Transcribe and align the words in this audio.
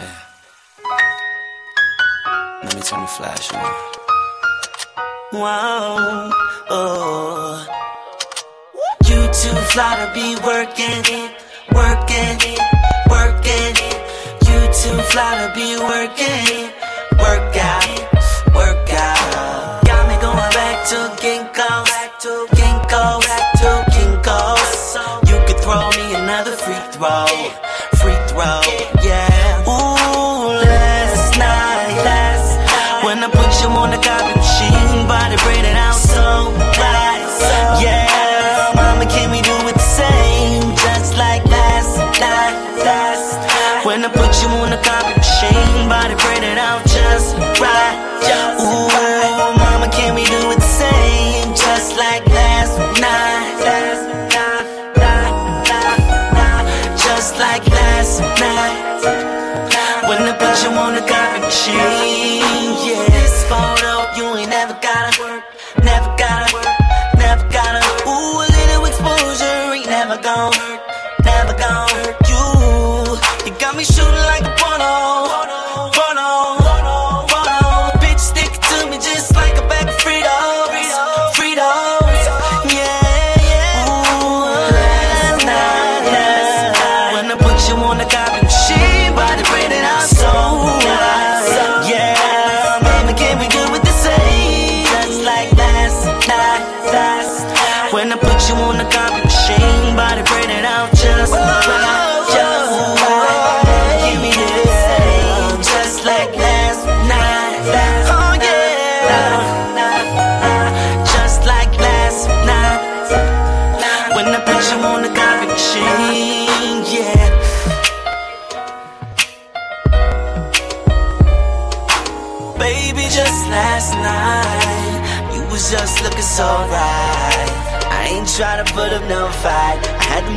Yeah. 0.00 0.18
Let 2.62 2.74
me 2.74 2.80
turn 2.82 3.00
the 3.00 3.06
flash 3.06 3.52
on. 3.52 3.60
Wow, 5.32 6.30
oh. 6.70 7.66
You 9.06 9.20
too 9.40 9.56
fly 9.72 9.96
to 10.00 10.06
be 10.14 10.36
working, 10.44 11.02
working, 11.72 12.38
working. 13.10 13.76
You 14.46 14.60
too 14.80 14.98
fly 15.10 15.30
to 15.40 15.52
be 15.54 15.76
working, 15.78 16.70
work 17.18 17.56
out. 17.56 18.11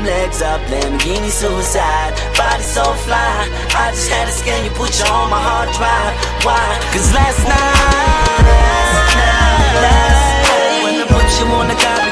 legs 0.05 0.41
up, 0.41 0.61
Lamborghini 0.69 1.29
suicide. 1.29 2.13
Body 2.38 2.63
so 2.63 2.83
fly, 3.05 3.49
I 3.73 3.91
just 3.91 4.09
had 4.09 4.29
a 4.29 4.31
scan 4.31 4.63
you 4.63 4.71
put 4.71 4.97
you 4.99 5.05
on 5.05 5.29
my 5.29 5.41
hard 5.41 5.69
drive. 5.73 6.13
Why? 6.45 6.61
Cause 6.93 7.11
last 7.13 7.41
night, 7.43 8.45
last 8.45 9.16
night, 9.17 9.73
last 9.85 10.25
night, 10.45 10.83
when 10.85 10.95
I 11.01 11.05
put 11.09 11.27
you 11.39 11.45
on 11.57 11.67
the 11.67 11.75
car. 11.75 12.04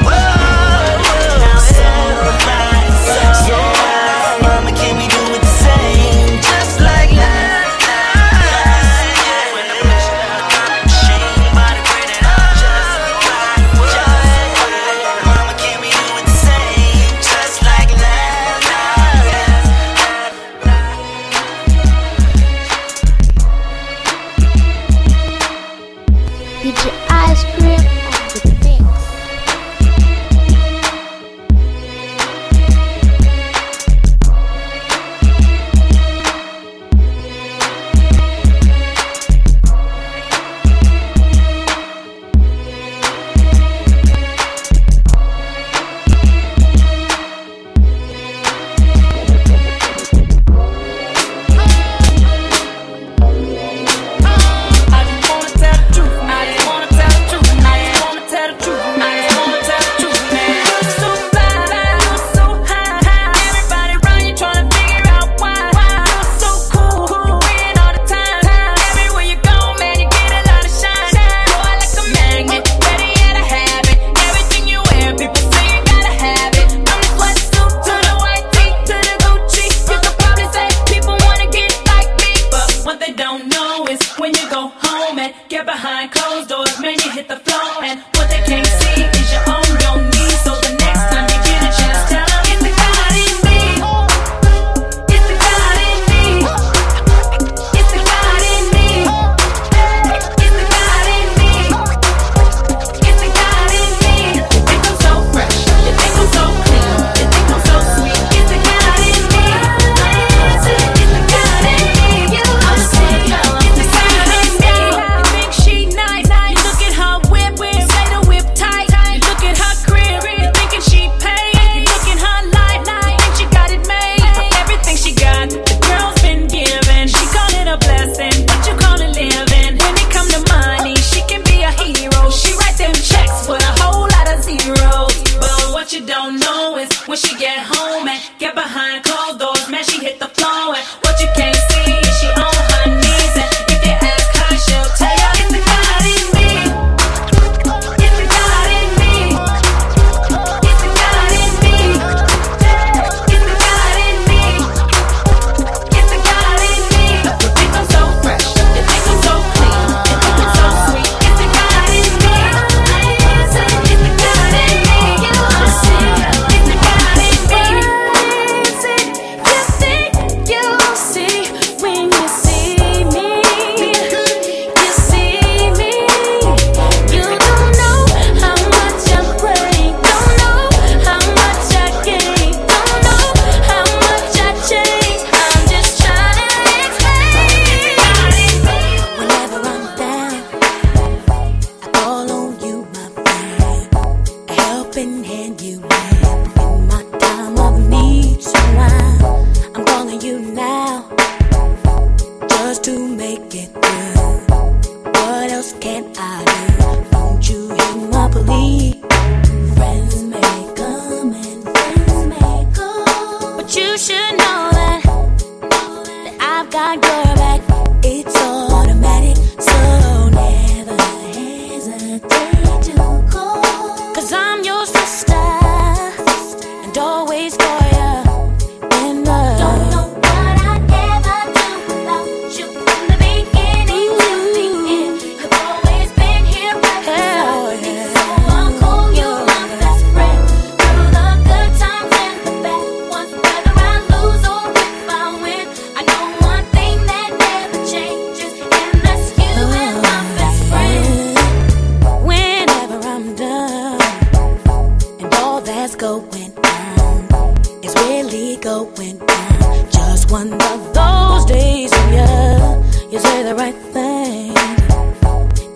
going 258.56 259.18
down. 259.18 259.90
Just 259.90 260.30
one 260.30 260.52
of 260.52 260.94
those 260.94 261.44
days 261.46 261.90
when 261.92 262.08
you, 262.12 263.10
you 263.12 263.18
say 263.18 263.42
the 263.42 263.54
right 263.54 263.74
thing 263.92 264.54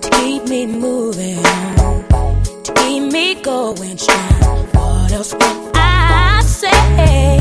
to 0.00 0.10
keep 0.18 0.44
me 0.48 0.66
moving, 0.66 1.42
to 2.64 2.72
keep 2.74 3.12
me 3.12 3.40
going 3.42 3.96
strong. 3.96 4.66
What 4.74 5.12
else 5.12 5.32
can 5.34 5.70
I 5.74 6.42
say? 6.44 7.37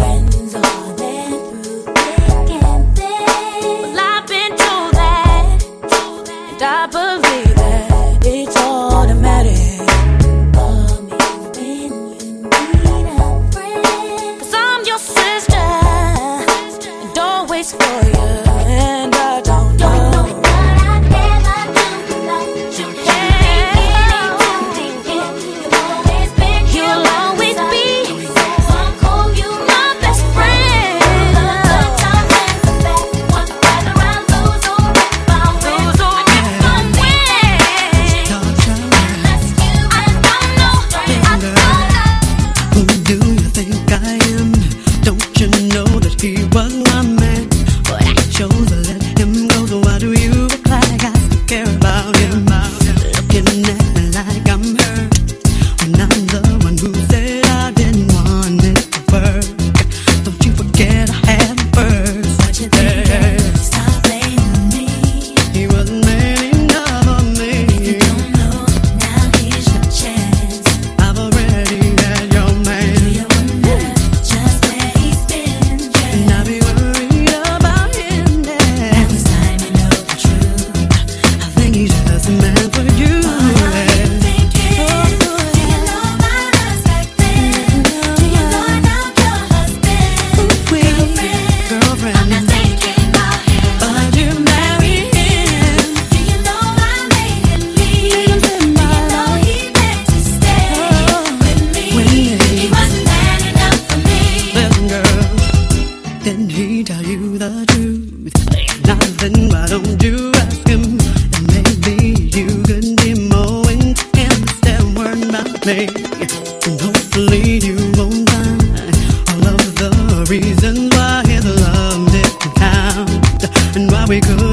we 124.08 124.22
go. 124.22 124.47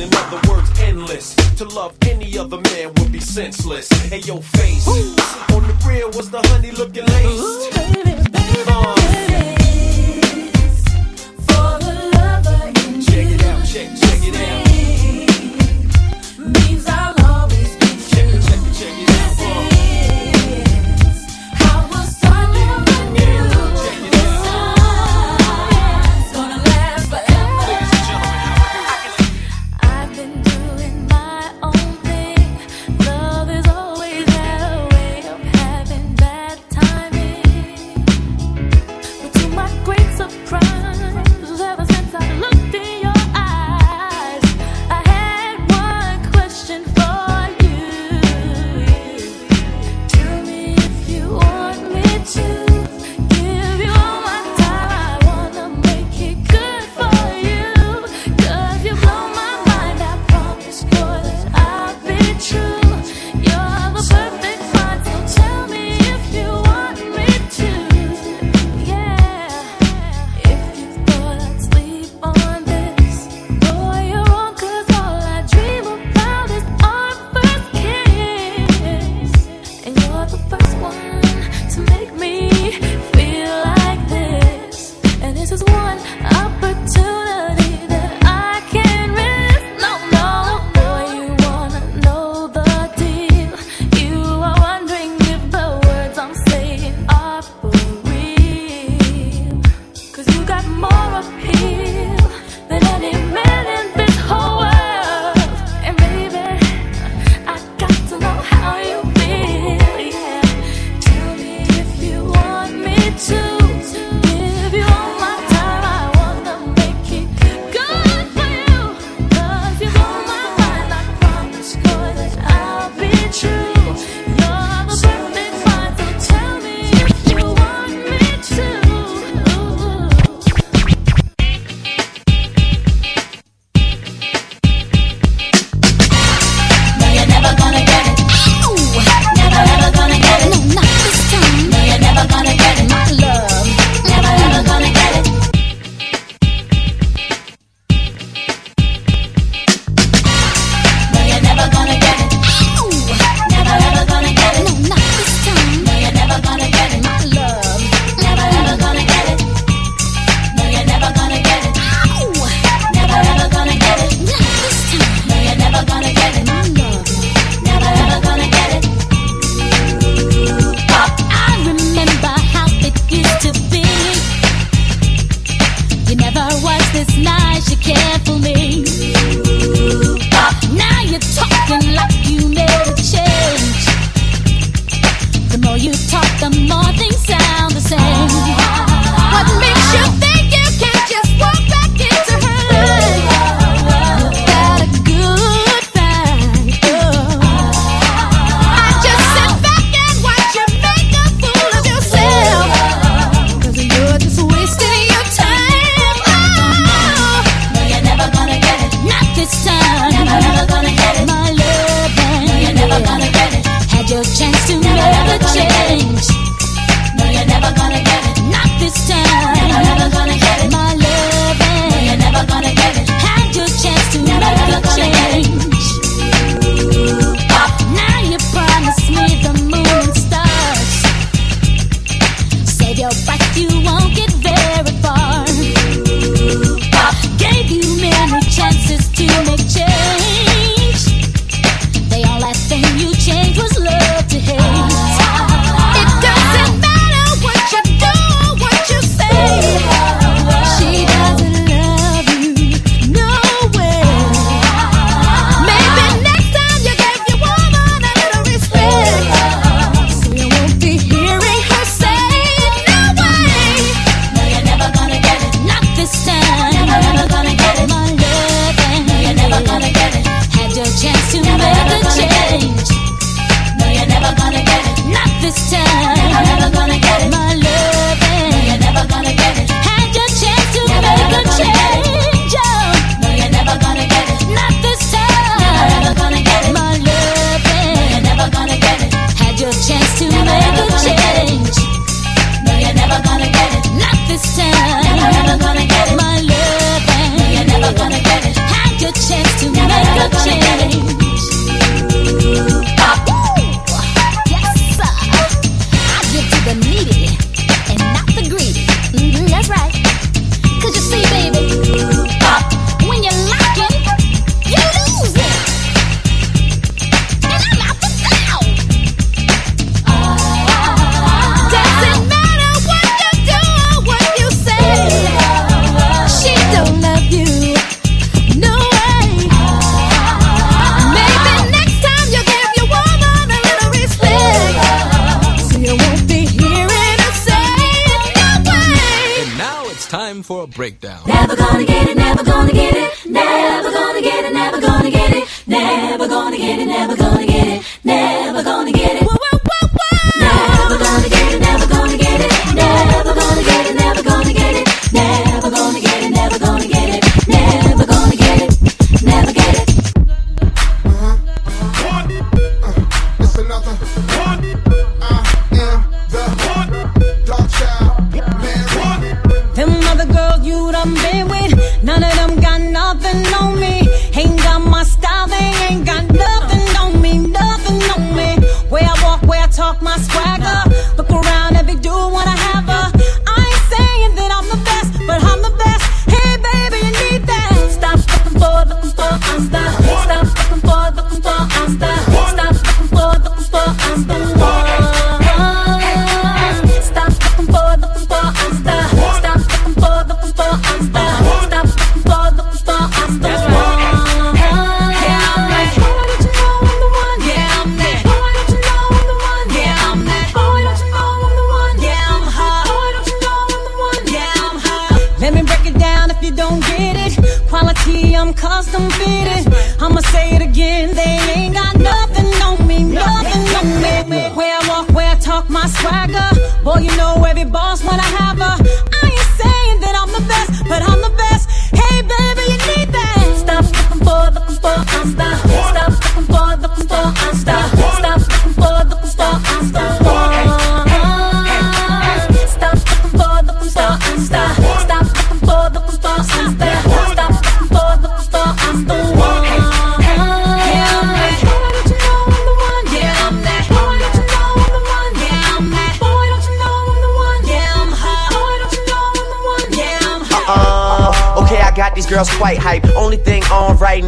in 0.00 0.08
other 0.14 0.40
words, 0.48 0.70
endless. 0.80 1.34
To 1.56 1.64
love 1.66 1.94
any 2.02 2.38
other 2.38 2.60
man 2.60 2.92
would 2.94 3.12
be 3.12 3.20
senseless. 3.20 3.88
Hey, 4.08 4.20
your 4.20 4.42
face. 4.42 4.88
Ooh. 4.88 5.14
On 5.54 5.62
the 5.66 5.76
grill 5.82 6.08
was 6.10 6.30
the 6.30 6.40
honey 6.48 6.70
looking 6.70 7.04
laced. 7.04 7.42
Ooh, 7.42 7.70
baby, 7.74 8.02
baby, 8.04 8.64
uh. 8.66 8.94
baby. 8.96 10.50
For 11.46 11.78
the 11.84 12.10
lover 12.14 12.68
in 12.68 13.00
check 13.02 13.30
you. 13.30 13.36
Check 13.36 13.40
it 13.40 13.44
out, 13.44 13.66
check, 13.66 13.88
check 13.98 14.28
it 14.28 14.36
out. 14.36 14.69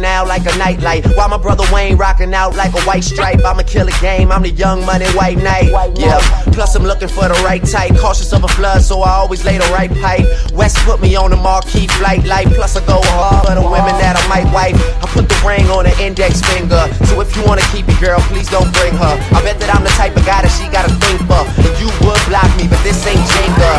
Now 0.03 0.27
like 0.27 0.45
a 0.45 0.55
nightlight. 0.59 1.07
While 1.15 1.29
my 1.29 1.37
brother 1.37 1.63
Wayne 1.71 1.95
rocking 1.95 2.33
out 2.33 2.55
like 2.55 2.75
a 2.75 2.81
white 2.83 3.05
stripe. 3.05 3.39
I'ma 3.39 3.63
kill 3.63 3.87
a 3.87 3.95
game, 4.03 4.31
I'm 4.31 4.43
the 4.43 4.51
young 4.51 4.85
money 4.85 5.07
white 5.15 5.39
knight. 5.39 5.71
Yeah, 5.95 6.19
plus 6.51 6.75
I'm 6.75 6.83
looking 6.83 7.07
for 7.07 7.25
the 7.31 7.39
right 7.47 7.63
type. 7.63 7.95
Cautious 7.97 8.33
of 8.33 8.43
a 8.43 8.49
flood, 8.49 8.83
so 8.83 9.01
I 9.01 9.11
always 9.23 9.45
lay 9.45 9.57
the 9.57 9.69
right 9.71 9.89
pipe. 10.03 10.27
West 10.51 10.77
put 10.83 10.99
me 11.01 11.15
on 11.15 11.31
the 11.31 11.37
marquee 11.37 11.87
flight 11.87 12.25
light. 12.25 12.47
Plus 12.51 12.75
I 12.75 12.85
go 12.85 12.99
hard 13.15 13.47
for 13.47 13.55
the 13.55 13.63
women 13.63 13.95
that 14.03 14.19
I 14.19 14.23
might 14.27 14.47
wife. 14.53 14.75
I 15.01 15.07
put 15.07 15.29
the 15.29 15.39
ring 15.47 15.65
on 15.71 15.85
the 15.87 15.95
index 16.03 16.43
finger. 16.51 16.83
So 17.07 17.21
if 17.23 17.33
you 17.35 17.41
wanna 17.47 17.63
keep 17.71 17.87
it, 17.87 17.99
girl, 18.03 18.19
please 18.27 18.49
don't 18.51 18.71
bring 18.75 18.93
her. 18.99 19.13
I 19.31 19.39
bet 19.41 19.57
that 19.63 19.71
I'm 19.71 19.87
the 19.87 19.95
type 19.95 20.13
of 20.19 20.27
guy 20.27 20.43
that 20.43 20.51
she 20.51 20.67
gotta 20.67 20.91
think 20.99 21.23
for. 21.31 21.47
You 21.79 21.87
would 22.03 22.19
block 22.27 22.51
me, 22.59 22.67
but 22.67 22.83
this 22.83 22.99
ain't 23.07 23.23
Jenga. 23.31 23.71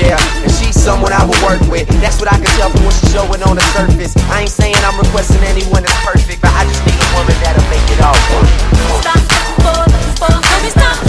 Yeah, 0.00 0.16
someone 0.86 1.12
I 1.12 1.26
would 1.26 1.42
work 1.42 1.58
with. 1.66 1.88
That's 1.98 2.20
what 2.22 2.32
I 2.32 2.38
can 2.38 2.46
tell 2.54 2.70
from 2.70 2.84
what 2.84 2.94
she's 2.94 3.10
showing 3.10 3.42
on 3.42 3.56
the 3.58 3.66
surface. 3.74 4.14
I 4.30 4.42
ain't 4.42 4.54
saying 4.54 4.78
I'm 4.86 4.96
requesting 4.96 5.42
anyone 5.42 5.82
that's 5.82 5.98
perfect, 6.06 6.40
but 6.40 6.54
I 6.54 6.62
just 6.62 6.78
need 6.86 6.94
a 6.94 7.08
woman 7.18 7.34
that'll 7.42 7.66
make 7.74 7.82
it 7.90 7.98
all 8.06 8.14
work. 8.30 8.46
Stop, 9.02 9.18
stop, 9.18 9.90
stop, 10.14 10.44
let 10.46 10.62
me 10.62 10.70
stop 10.70 11.05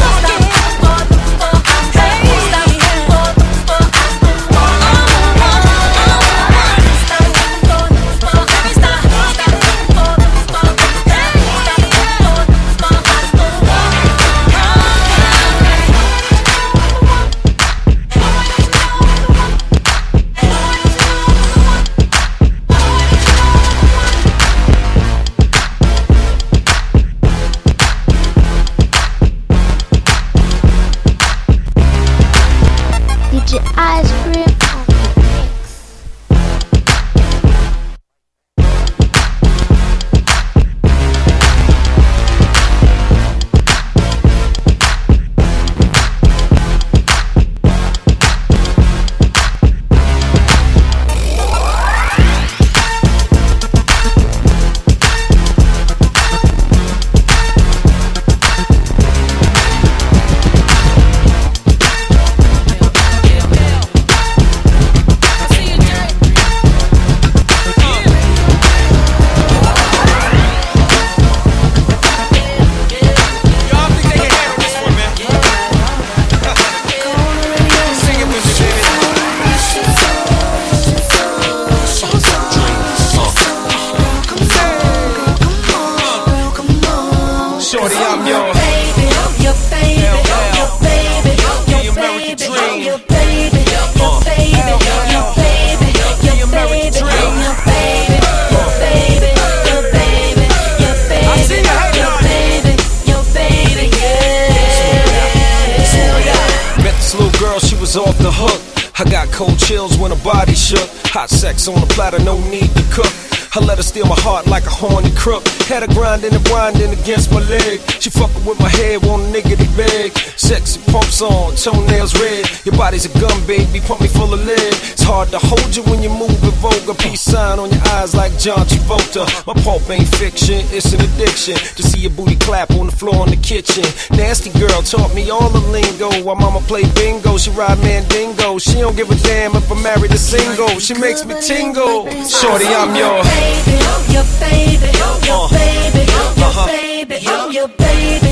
addiction. 131.48 131.76
To 131.76 131.84
see 131.84 132.00
your 132.00 132.12
booty 132.12 132.36
clap 132.36 132.72
on 132.72 132.88
the 132.88 132.92
floor 132.92 133.26
in 133.26 133.32
the 133.32 133.38
kitchen. 133.38 133.84
Nasty 134.18 134.52
girl 134.60 134.82
taught 134.82 135.14
me 135.14 135.30
all 135.30 135.50
the 135.50 135.60
lingo. 135.72 136.10
While 136.24 136.36
mama 136.36 136.60
play 136.62 136.84
bingo, 136.94 137.38
she 137.38 137.52
ride 137.52 137.80
mandingo. 137.80 138.58
She 138.58 138.80
don't 138.80 138.96
give 138.96 139.10
a 139.10 139.16
damn 139.16 139.56
if 139.56 139.72
I'm 139.72 139.82
married 139.84 140.14
or 140.14 140.18
single. 140.18 140.80
She 140.80 140.94
makes 140.94 141.26
me 141.26 141.36
tingle. 141.42 142.10
Shorty, 142.26 142.68
I'm 142.68 142.96
your 142.96 143.24
baby, 143.24 143.76
your 144.14 144.26
baby, 144.40 144.90
your 144.98 145.50
baby, 145.50 146.04
your 146.08 146.28
uh-huh. 146.38 146.48
uh-huh. 146.48 146.68
baby, 146.68 147.16
your 147.54 147.68
baby, 147.68 148.27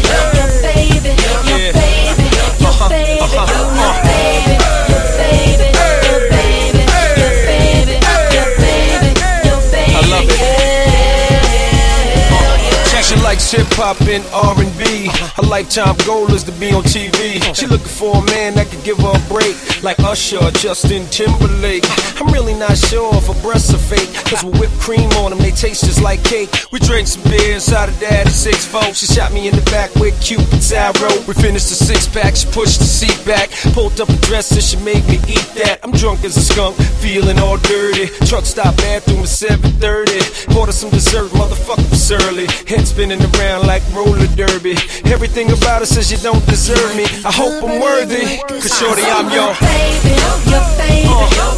hip 13.55 13.71
hop 13.79 14.01
and 14.11 14.23
R&B. 14.35 15.07
Her 15.39 15.47
lifetime 15.47 15.95
goal 16.05 16.27
is 16.33 16.43
to 16.43 16.51
be 16.59 16.71
on 16.71 16.83
TV. 16.83 17.39
She 17.55 17.65
looking 17.67 17.87
for 17.87 18.17
a 18.19 18.25
man 18.27 18.55
that 18.55 18.67
could 18.67 18.83
give 18.83 18.97
her 18.99 19.15
a 19.15 19.23
break, 19.31 19.55
like 19.81 19.99
Usher 19.99 20.43
or 20.43 20.51
Justin 20.51 21.07
Timberlake. 21.07 21.87
I'm 22.19 22.27
really 22.35 22.53
not 22.53 22.77
sure 22.77 23.15
if 23.15 23.27
her 23.27 23.39
breasts 23.41 23.73
are 23.73 23.79
fake, 23.79 24.11
cause 24.27 24.43
with 24.43 24.59
whipped 24.59 24.79
cream 24.79 25.09
on 25.23 25.31
them, 25.31 25.39
they 25.39 25.51
taste 25.51 25.85
just 25.85 26.01
like 26.01 26.23
cake. 26.23 26.51
We 26.71 26.79
drank 26.79 27.07
some 27.07 27.23
beer 27.31 27.55
inside 27.55 27.89
of 27.89 27.99
daddy's 27.99 28.35
six 28.35 28.65
fold. 28.65 28.95
She 28.95 29.07
shot 29.07 29.31
me 29.31 29.47
in 29.47 29.55
the 29.55 29.65
back 29.71 29.93
with 29.95 30.19
Cupid's 30.21 30.71
arrow. 30.73 31.15
We 31.27 31.33
finished 31.33 31.69
the 31.69 31.79
six 31.79 32.07
pack, 32.07 32.35
she 32.35 32.47
pushed 32.51 32.79
the 32.79 32.89
seat 32.89 33.15
back, 33.25 33.51
pulled 33.71 33.99
up 34.01 34.09
a 34.09 34.17
dress 34.27 34.51
and 34.51 34.63
she 34.63 34.77
made 34.83 35.07
me 35.07 35.15
eat 35.31 35.47
that. 35.63 35.79
I'm 35.83 35.91
drunk 35.91 36.23
as 36.23 36.35
a 36.35 36.41
skunk, 36.41 36.75
feeling 36.99 37.39
all 37.39 37.57
dirty. 37.57 38.07
Truck 38.27 38.45
stop 38.45 38.75
bathroom 38.77 39.23
at 39.23 39.31
7:30. 39.31 40.53
Bought 40.53 40.67
her 40.67 40.75
some 40.75 40.89
dessert, 40.89 41.31
motherfucker 41.31 41.89
was 41.89 42.11
early. 42.11 42.47
Head 42.67 42.87
spinning 42.87 43.21
around 43.21 43.44
like 43.53 43.83
roller 43.93 44.27
derby. 44.35 44.75
Everything 45.05 45.51
about 45.51 45.79
her 45.79 45.85
says 45.85 46.11
you 46.11 46.17
don't 46.17 46.45
deserve 46.45 46.95
me. 46.95 47.05
I 47.23 47.31
hope 47.31 47.63
I'm 47.63 47.79
worthy, 47.81 48.41
cause 48.47 48.73
shorty, 48.73 49.03
I'm 49.05 49.29
your 49.29 49.53
baby, 49.61 50.17
your 50.49 50.65
baby, 50.81 51.05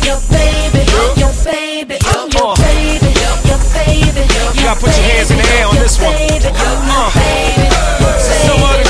your 0.04 0.20
baby, 0.28 0.84
your 1.16 1.32
baby, 1.48 1.96
your 2.36 2.52
baby, 2.60 3.12
your 3.48 3.62
baby. 3.72 4.24
You 4.56 4.62
gotta 4.64 4.80
put 4.80 4.92
your 4.98 5.06
hands 5.08 5.32
in 5.32 5.38
the 5.38 5.48
air 5.56 5.68
on 5.68 5.76
this 5.76 5.96
one. 6.02 6.14
Uh. 6.14 7.12
Somebody 8.20 8.87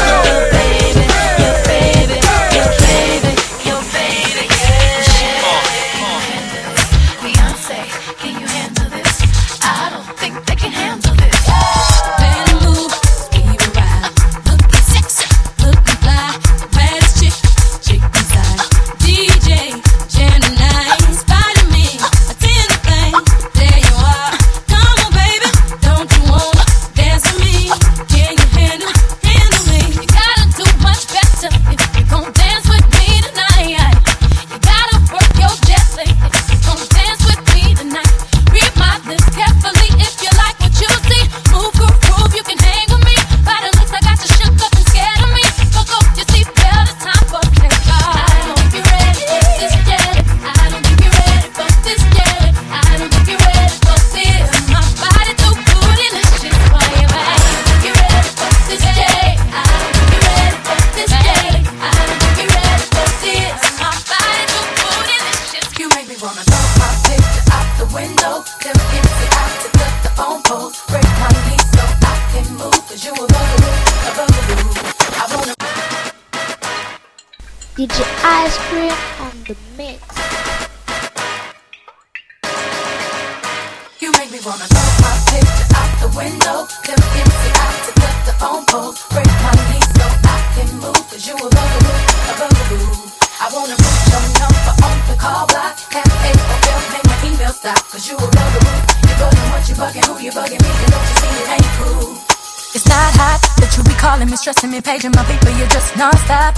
stressing 104.48 104.72
me, 104.72 104.80
paging 104.80 105.12
my 105.12 105.24
people, 105.26 105.52
you're 105.58 105.68
just 105.68 105.98
non-stop. 105.98 106.56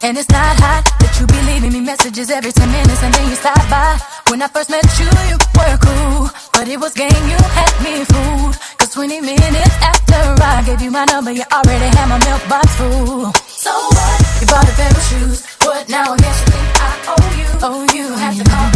And 0.00 0.16
it's 0.16 0.28
not 0.30 0.56
hot 0.56 0.84
that 1.00 1.12
you 1.20 1.26
be 1.28 1.36
leaving 1.44 1.72
me 1.72 1.80
messages 1.84 2.30
every 2.30 2.52
10 2.52 2.64
minutes 2.72 3.02
and 3.02 3.12
then 3.12 3.28
you 3.28 3.36
stop 3.36 3.60
by. 3.68 4.00
When 4.32 4.40
I 4.40 4.48
first 4.48 4.70
met 4.70 4.88
you, 4.96 5.04
you 5.28 5.36
were 5.52 5.76
cool. 5.76 6.30
But 6.52 6.68
it 6.68 6.80
was 6.80 6.94
game, 6.94 7.24
you 7.28 7.40
had 7.52 7.72
me 7.84 8.08
fooled. 8.08 8.56
Cause 8.80 8.92
20 8.96 9.20
minutes 9.20 9.76
after 9.84 10.20
I 10.40 10.62
gave 10.64 10.80
you 10.80 10.90
my 10.90 11.04
number, 11.04 11.32
you 11.32 11.44
already 11.52 11.88
had 11.92 12.08
my 12.08 12.20
mailbox 12.24 12.68
full. 12.80 13.32
So 13.52 13.72
what? 13.72 14.16
You 14.40 14.46
bought 14.48 14.64
a 14.64 14.72
pair 14.72 14.92
of 14.92 15.02
shoes. 15.12 15.44
What 15.60 15.88
now? 15.88 16.12
I 16.12 16.16
guess 16.16 16.40
you 16.40 16.48
think 16.56 16.68
I 16.80 16.90
owe 17.12 17.28
you. 17.36 17.48
Oh, 17.60 18.75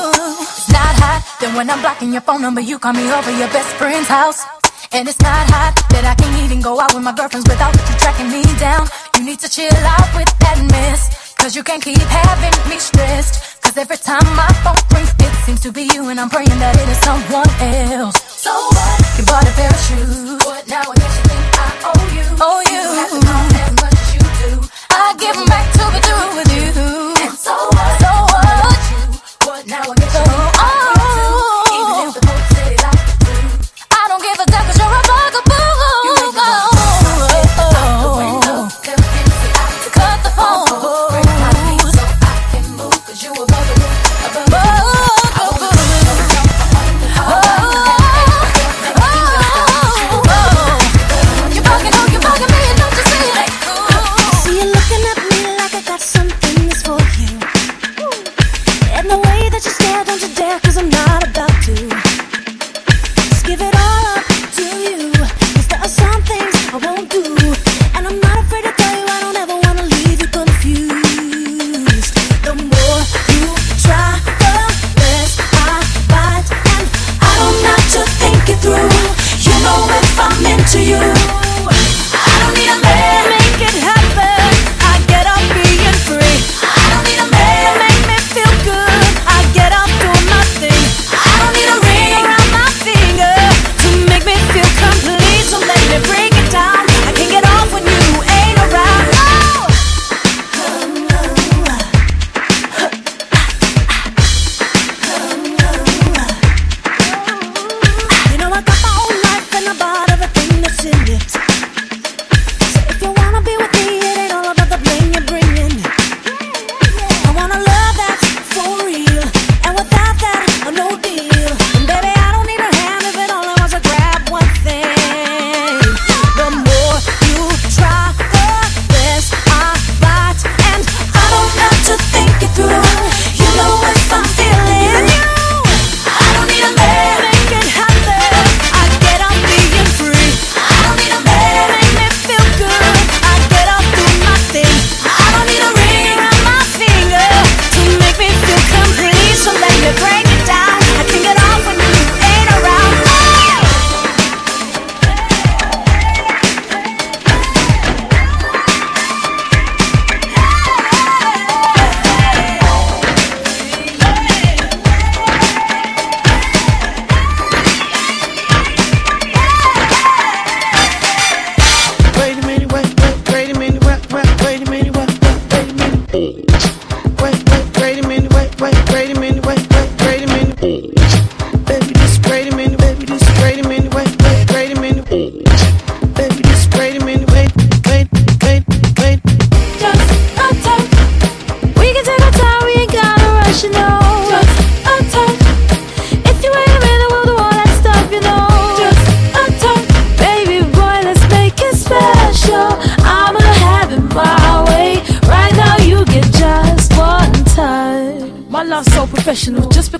when 1.55 1.69
I'm 1.69 1.81
blocking 1.81 2.11
your 2.11 2.21
phone 2.21 2.41
number, 2.41 2.61
you 2.61 2.79
call 2.79 2.93
me 2.93 3.11
over 3.11 3.31
your 3.31 3.47
best 3.49 3.75
friend's 3.75 4.07
house. 4.07 4.43
And 4.91 5.07
it's 5.07 5.19
not 5.19 5.47
hot 5.47 5.75
that 5.91 6.03
I 6.03 6.15
can't 6.15 6.37
even 6.43 6.61
go 6.61 6.79
out 6.79 6.93
with 6.93 7.03
my 7.03 7.15
girlfriends 7.15 7.47
without 7.47 7.71
you 7.71 7.95
tracking 7.95 8.29
me 8.29 8.43
down. 8.59 8.87
You 9.15 9.23
need 9.23 9.39
to 9.39 9.49
chill 9.49 9.71
out 9.71 10.09
with 10.15 10.27
that 10.43 10.59
mess. 10.71 11.33
Cause 11.35 11.55
you 11.55 11.63
can't 11.63 11.81
keep 11.81 11.97
having 11.97 12.55
me 12.69 12.77
stressed. 12.77 13.61
Cause 13.63 13.77
every 13.77 13.97
time 13.97 14.23
my 14.35 14.51
phone 14.63 14.79
rings, 14.91 15.11
it 15.17 15.33
seems 15.47 15.61
to 15.61 15.71
be 15.71 15.87
you. 15.93 16.09
And 16.09 16.19
I'm 16.19 16.29
praying 16.29 16.59
that 16.59 16.75
it 16.75 16.87
is 16.87 16.99
someone 17.07 17.51
else. 17.95 18.19
So 18.35 18.51
what? 18.51 18.99
You 19.17 19.23
bought 19.25 19.47
a 19.47 19.53
pair 19.55 19.71
of 19.71 19.81
shoes. 19.87 20.43
What 20.43 20.67
now? 20.67 20.83
I 20.83 20.95
guess 20.99 21.15
you 21.17 21.23
think 21.31 21.43
I 21.55 21.67
owe 21.87 22.05
you. 22.11 22.27
Oh, 22.43 22.59
you. 22.67 22.83
You 22.83 22.99
have 22.99 23.11
to 23.15 23.19
as 23.63 23.73
much 23.79 23.95
as 23.95 24.09
you 24.15 24.23
do. 24.43 24.49
I 24.91 25.15
give 25.15 25.39
back 25.47 25.67
to 25.79 25.83
be 25.95 25.99
through 26.03 26.50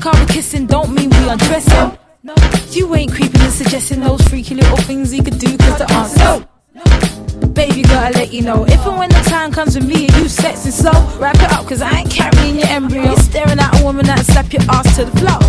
because 0.01 0.19
we're 0.19 0.25
kissing 0.33 0.65
don't 0.65 0.91
mean 0.93 1.09
we 1.11 1.29
undressing. 1.29 1.97
No, 2.23 2.33
you 2.71 2.95
ain't 2.95 3.11
creeping 3.13 3.41
and 3.41 3.53
suggesting 3.53 3.99
those 3.99 4.21
freaky 4.27 4.55
little 4.55 4.77
things 4.77 5.11
he 5.11 5.21
could 5.21 5.37
do 5.37 5.55
cause 5.57 5.77
the 5.77 5.91
answer's 5.91 6.47
no. 6.73 7.20
Baby, 7.53 7.81
gotta 7.83 8.17
let 8.17 8.31
you 8.33 8.41
know. 8.41 8.65
If 8.65 8.85
and 8.85 8.97
when 8.97 9.09
the 9.09 9.21
time 9.27 9.51
comes 9.51 9.75
with 9.75 9.87
me 9.87 10.07
and 10.07 10.15
you 10.15 10.25
sexing 10.25 10.71
slow, 10.71 10.97
wrap 11.19 11.35
it 11.35 11.51
up 11.51 11.67
cause 11.67 11.81
I 11.81 11.99
ain't 11.99 12.09
carrying 12.11 12.57
your 12.59 12.67
embryo. 12.67 13.03
You're 13.03 13.17
staring 13.17 13.59
at 13.59 13.79
a 13.79 13.83
woman 13.83 14.05
that'll 14.05 14.23
slap 14.23 14.51
your 14.53 14.61
ass 14.69 14.95
to 14.95 15.05
the 15.05 15.11
floor. 15.19 15.39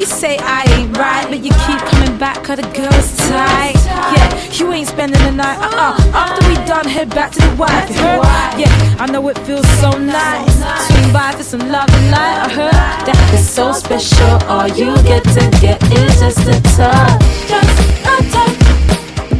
You 0.00 0.06
say 0.06 0.38
I 0.38 0.64
ain't 0.76 0.96
right, 0.96 1.26
but 1.28 1.44
you 1.44 1.50
keep 1.66 1.80
coming 1.90 2.16
back 2.18 2.44
cause 2.44 2.56
the 2.58 2.68
girl's 2.76 3.16
tight. 3.28 3.74
Yeah, 4.14 4.52
you 4.52 4.72
ain't 4.72 4.88
spending 4.88 5.20
the 5.22 5.32
night. 5.32 5.58
Uh-uh. 5.58 5.96
After 6.14 6.48
we 6.48 6.54
done, 6.66 6.86
head 6.86 7.10
back 7.10 7.32
to 7.32 7.40
the 7.40 7.56
wife. 7.56 7.90
Yeah, 7.90 8.96
I 8.98 9.06
know 9.10 9.26
it 9.28 9.38
feels 9.40 9.68
so 9.80 9.90
nice. 9.90 10.56
Swing 10.86 11.12
by 11.12 11.32
for 11.32 11.42
some 11.42 11.60
love 11.70 11.88
and 11.90 12.10
light. 12.10 12.38
I 12.44 12.48
heard 12.48 13.06
that 13.06 13.30
is 13.34 13.48
so 13.48 13.72
special. 13.72 14.38
All 14.48 14.68
you 14.68 14.94
get 15.02 15.24
to 15.24 15.50
get 15.60 15.82
is 15.92 16.20
just 16.20 16.40
a 16.46 16.60
touch. 16.76 17.22
Just 17.48 17.76
a 18.04 18.16
touch. 18.32 18.56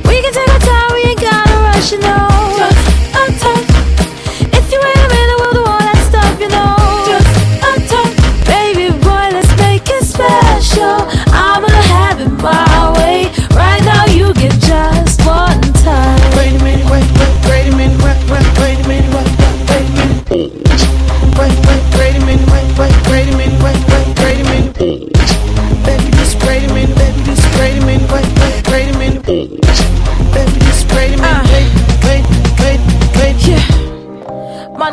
We 0.09 0.23
can 0.23 0.33
take 0.33 0.49
our 0.49 0.61
time, 0.61 0.91
we 0.95 1.03
ain't 1.11 1.21
gotta 1.21 1.46
rush, 1.77 3.56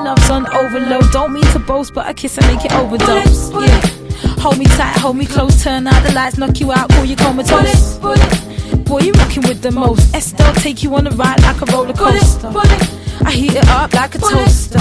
Loves 0.03 0.29
on 0.29 0.45
overload. 0.53 1.09
Don't 1.11 1.31
mean 1.31 1.45
to 1.53 1.59
boast, 1.59 1.93
but 1.93 2.09
a 2.09 2.13
kiss 2.13 2.37
and 2.37 2.45
make 2.47 2.65
it 2.65 2.73
overdose. 2.73 3.51
Yeah. 3.51 3.81
Hold 4.41 4.57
me 4.57 4.65
tight, 4.65 4.97
hold 4.99 5.15
me 5.15 5.25
close. 5.25 5.63
Turn 5.63 5.87
out 5.87 6.03
the 6.03 6.11
lights, 6.11 6.37
knock 6.37 6.59
you 6.59 6.73
out, 6.73 6.89
call 6.89 7.05
you 7.05 7.15
comatose. 7.15 7.97
Bullet, 7.99 8.19
bullet. 8.19 8.85
Boy, 8.85 8.99
you 8.99 9.13
rocking 9.13 9.43
with 9.43 9.61
the 9.61 9.71
most. 9.71 10.13
Estelle 10.13 10.53
take 10.55 10.83
you 10.83 10.93
on 10.95 11.07
a 11.07 11.11
ride 11.11 11.41
like 11.43 11.61
a 11.61 11.65
roller 11.71 11.93
coaster. 11.93 12.51
I 13.25 13.31
heat 13.31 13.55
it 13.55 13.67
up 13.69 13.93
like 13.93 14.15
a 14.15 14.17
toaster. 14.17 14.79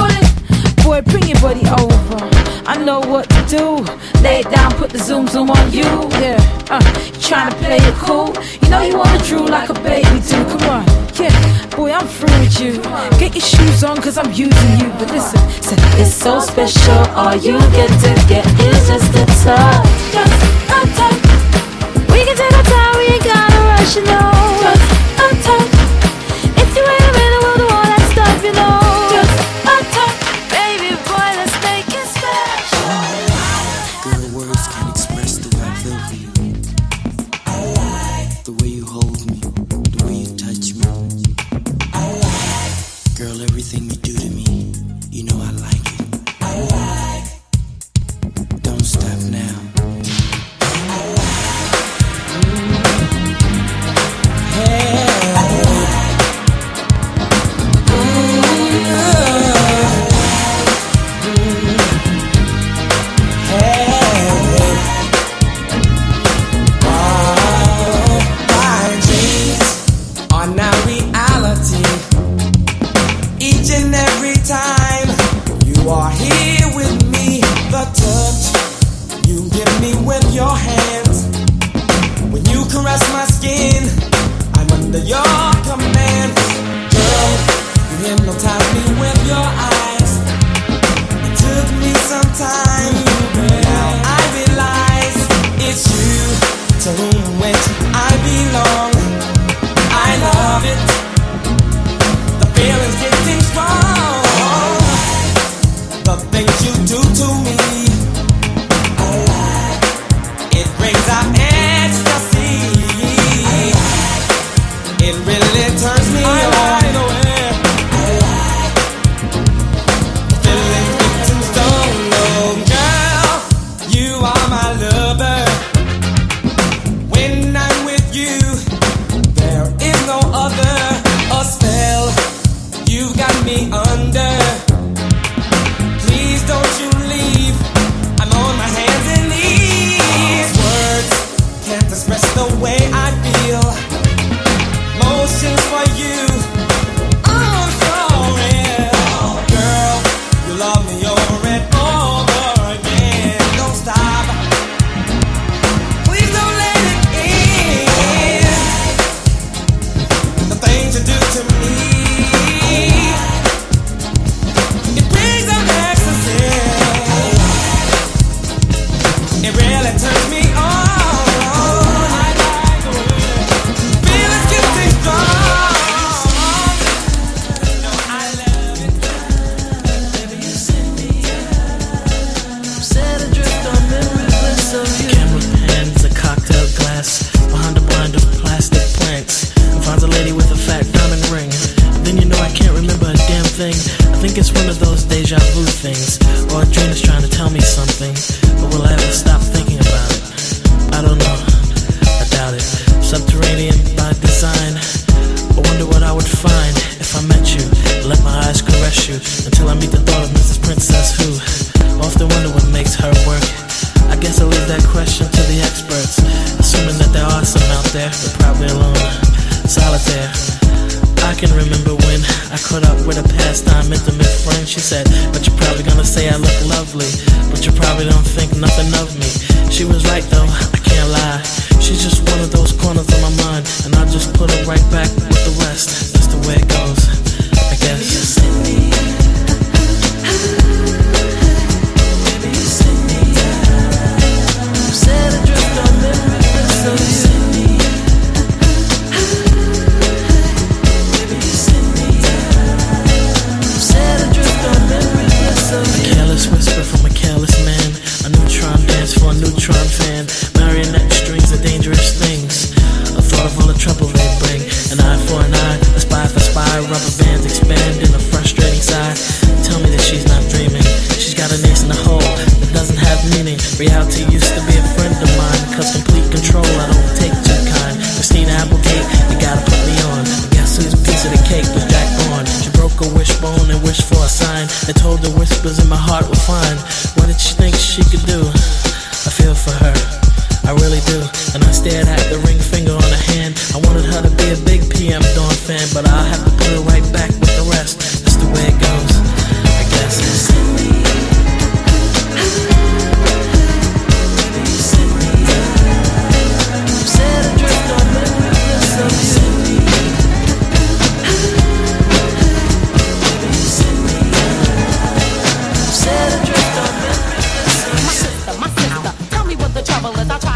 Boy, 0.83 1.03
bring 1.03 1.29
your 1.29 1.41
body 1.41 1.63
over. 1.69 2.29
I 2.67 2.83
know 2.85 2.99
what 2.99 3.31
to 3.31 3.47
do. 3.47 3.77
Lay 4.23 4.41
it 4.41 4.51
down, 4.51 4.73
put 4.73 4.91
the 4.91 4.99
zoom 4.99 5.29
zoom 5.29 5.51
on 5.51 5.73
you. 5.73 5.85
Yeah, 6.19 6.67
uh, 6.69 6.81
trying 7.21 7.53
to 7.53 7.57
play 7.59 7.79
it 7.79 7.95
cool. 7.95 8.35
You 8.63 8.71
know 8.71 8.83
you 8.83 8.99
wanna 8.99 9.25
drool 9.25 9.47
like 9.47 9.69
a 9.69 9.75
baby 9.75 10.21
do. 10.27 10.45
Come 10.51 10.69
on. 10.69 11.02
Yeah, 11.15 11.67
boy, 11.77 11.93
I'm 11.93 12.07
through 12.07 12.39
with 12.41 12.61
you. 12.61 12.81
Get 13.19 13.35
your 13.35 13.43
shoes 13.45 13.85
on, 13.85 14.01
cause 14.01 14.17
I'm 14.17 14.33
using 14.33 14.79
you. 14.81 14.89
But 14.99 15.11
listen, 15.11 15.39
so 15.63 15.75
it's 16.01 16.15
so 16.15 16.41
special. 16.41 16.95
All 17.15 17.35
you 17.37 17.59
get 17.73 17.89
to 18.01 18.15
get 18.29 18.47
is 18.61 18.89
just 18.89 19.13
a 19.15 19.27
touch. 19.45 19.89
Just 20.13 20.43
a 20.69 20.81
touch. 20.97 21.21
We 22.11 22.25
can 22.25 22.37
take 22.37 22.53
our 22.53 22.63
time, 22.63 22.97
we 22.97 23.05
ain't 23.15 23.25
gotta 23.25 23.61
rush, 23.71 23.97
you 23.97 24.05
know. 24.05 24.31
Just 24.63 24.83
a 25.21 25.43
touch. 25.43 25.62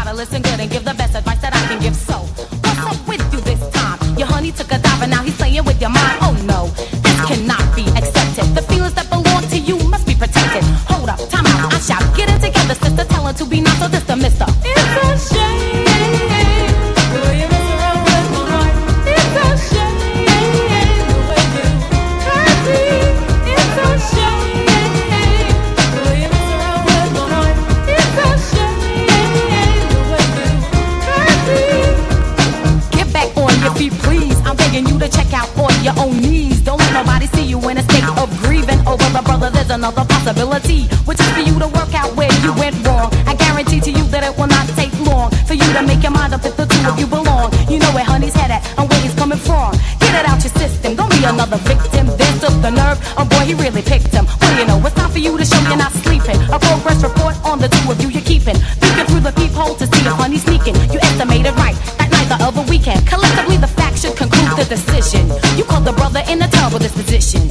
gotta 0.07 0.17
listen 0.19 0.41
good 0.41 0.59
and 0.61 0.71
give 0.71 0.85
the 0.85 0.93
best. 0.93 1.06
responsibility, 40.27 40.83
which 41.05 41.19
is 41.19 41.29
for 41.31 41.39
you 41.39 41.57
to 41.59 41.67
work 41.67 41.93
out 41.95 42.11
where 42.15 42.31
you 42.43 42.51
went 42.59 42.75
wrong. 42.85 43.07
I 43.25 43.35
guarantee 43.35 43.79
to 43.79 43.91
you 43.91 44.03
that 44.11 44.23
it 44.23 44.35
will 44.37 44.47
not 44.47 44.67
take 44.75 44.91
long 45.07 45.31
for 45.47 45.53
you 45.53 45.67
to 45.71 45.81
make 45.87 46.03
your 46.03 46.11
mind 46.11 46.33
up 46.33 46.43
if 46.43 46.57
the 46.57 46.65
two 46.65 46.83
of 46.83 46.99
you 46.99 47.07
belong. 47.07 47.53
You 47.71 47.79
know 47.79 47.91
where 47.95 48.03
honey's 48.03 48.35
headed 48.35 48.59
and 48.77 48.89
where 48.89 48.99
he's 48.99 49.15
coming 49.15 49.37
from. 49.39 49.71
Get 49.99 50.11
it 50.19 50.25
out 50.27 50.43
your 50.43 50.51
system, 50.59 50.95
don't 50.95 51.11
be 51.11 51.23
another 51.23 51.57
victim. 51.63 52.07
This 52.19 52.41
took 52.43 52.55
the 52.59 52.71
nerve, 52.71 52.99
oh 53.15 53.23
boy, 53.23 53.47
he 53.47 53.53
really 53.55 53.81
picked 53.81 54.11
him. 54.11 54.25
What 54.25 54.51
do 54.51 54.55
you 54.59 54.67
know? 54.67 54.83
It's 54.83 54.95
time 54.95 55.11
for 55.11 55.19
you 55.19 55.37
to 55.37 55.45
show 55.45 55.59
you're 55.67 55.79
not 55.79 55.95
sleeping. 56.03 56.35
A 56.51 56.59
progress 56.59 57.03
report 57.03 57.35
on 57.47 57.59
the 57.59 57.69
two 57.71 57.91
of 57.91 57.95
you 58.03 58.09
you're 58.09 58.27
keeping. 58.27 58.57
Peeking 58.83 59.07
through 59.07 59.23
the 59.23 59.31
peephole 59.31 59.75
to 59.79 59.85
see 59.87 60.03
if 60.03 60.15
honey's 60.19 60.43
sneaking. 60.43 60.75
You 60.91 60.99
estimated 61.07 61.55
right 61.55 61.77
that 62.03 62.11
night 62.11 62.27
the 62.27 62.39
other 62.43 62.63
weekend. 62.67 63.07
Collectively, 63.07 63.57
the 63.57 63.71
facts 63.71 64.03
should 64.03 64.15
conclude 64.15 64.51
the 64.59 64.67
decision. 64.67 65.31
You 65.55 65.63
caught 65.63 65.85
the 65.87 65.95
brother 65.95 66.21
in 66.27 66.41
a 66.41 66.47
terrible 66.47 66.79
disposition. 66.79 67.47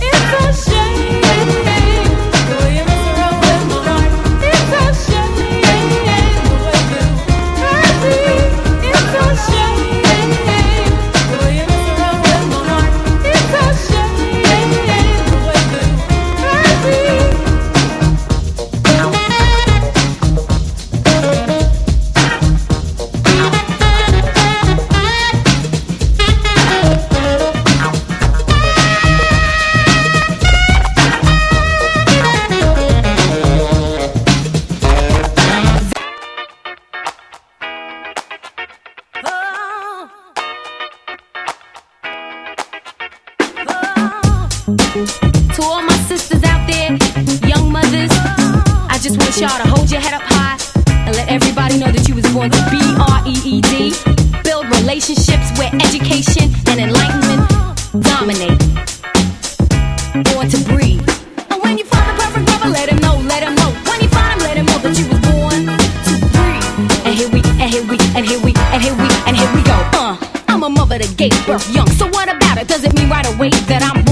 escape 71.26 71.46
birth 71.46 71.68
young. 71.74 71.88
So 71.90 72.06
what 72.08 72.28
about 72.28 72.58
it? 72.58 72.68
Does 72.68 72.84
it 72.84 72.94
mean 72.94 73.08
right 73.08 73.26
away 73.34 73.50
that 73.50 73.82
I'm 73.82 74.05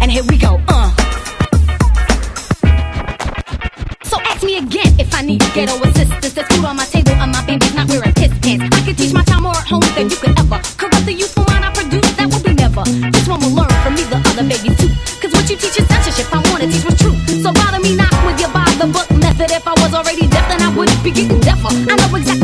and 0.00 0.10
here 0.10 0.24
we 0.28 0.36
go, 0.38 0.60
uh. 0.68 0.90
So 4.04 4.20
ask 4.20 4.42
me 4.42 4.58
again 4.58 4.94
if 4.98 5.12
I 5.14 5.22
need 5.22 5.40
ghetto 5.54 5.80
assistance. 5.82 6.32
There's 6.34 6.46
food 6.48 6.64
on 6.64 6.76
my 6.76 6.84
table 6.84 7.12
and 7.12 7.32
my 7.32 7.44
baby's 7.46 7.74
not 7.74 7.88
wearing 7.88 8.12
piss 8.12 8.32
pants. 8.42 8.64
I 8.76 8.80
could 8.84 8.96
teach 8.96 9.12
my 9.12 9.22
child 9.24 9.42
more 9.42 9.56
at 9.56 9.66
home 9.66 9.84
than 9.94 10.10
you 10.10 10.16
could 10.16 10.38
ever. 10.38 10.60
Corrupt 10.76 11.04
the 11.06 11.12
youthful 11.12 11.44
mind 11.44 11.64
I 11.64 11.72
produce, 11.72 12.10
that 12.16 12.28
would 12.30 12.42
be 12.44 12.54
never. 12.54 12.84
This 13.10 13.26
one 13.28 13.40
will 13.40 13.54
learn 13.54 13.74
from 13.82 13.94
me, 13.94 14.02
the 14.04 14.18
other 14.18 14.44
baby 14.44 14.70
too. 14.76 14.90
Cause 15.20 15.32
what 15.32 15.48
you 15.48 15.56
teach 15.56 15.78
is 15.78 15.86
censorship, 15.88 16.28
I 16.32 16.40
wanna 16.50 16.66
teach 16.66 16.84
what's 16.84 17.00
true. 17.00 17.16
So 17.42 17.52
bother 17.52 17.80
me 17.80 17.96
not 17.96 18.12
with 18.26 18.40
your 18.40 18.50
by 18.50 18.68
the 18.78 18.86
book 18.86 19.08
method. 19.18 19.50
If 19.50 19.66
I 19.66 19.74
was 19.80 19.94
already 19.94 20.26
deaf, 20.28 20.46
then 20.48 20.62
I 20.62 20.70
wouldn't 20.74 21.02
be 21.02 21.10
getting 21.10 21.40
deafer. 21.40 21.72
I 21.72 21.94
know 21.96 22.16
exactly. 22.16 22.43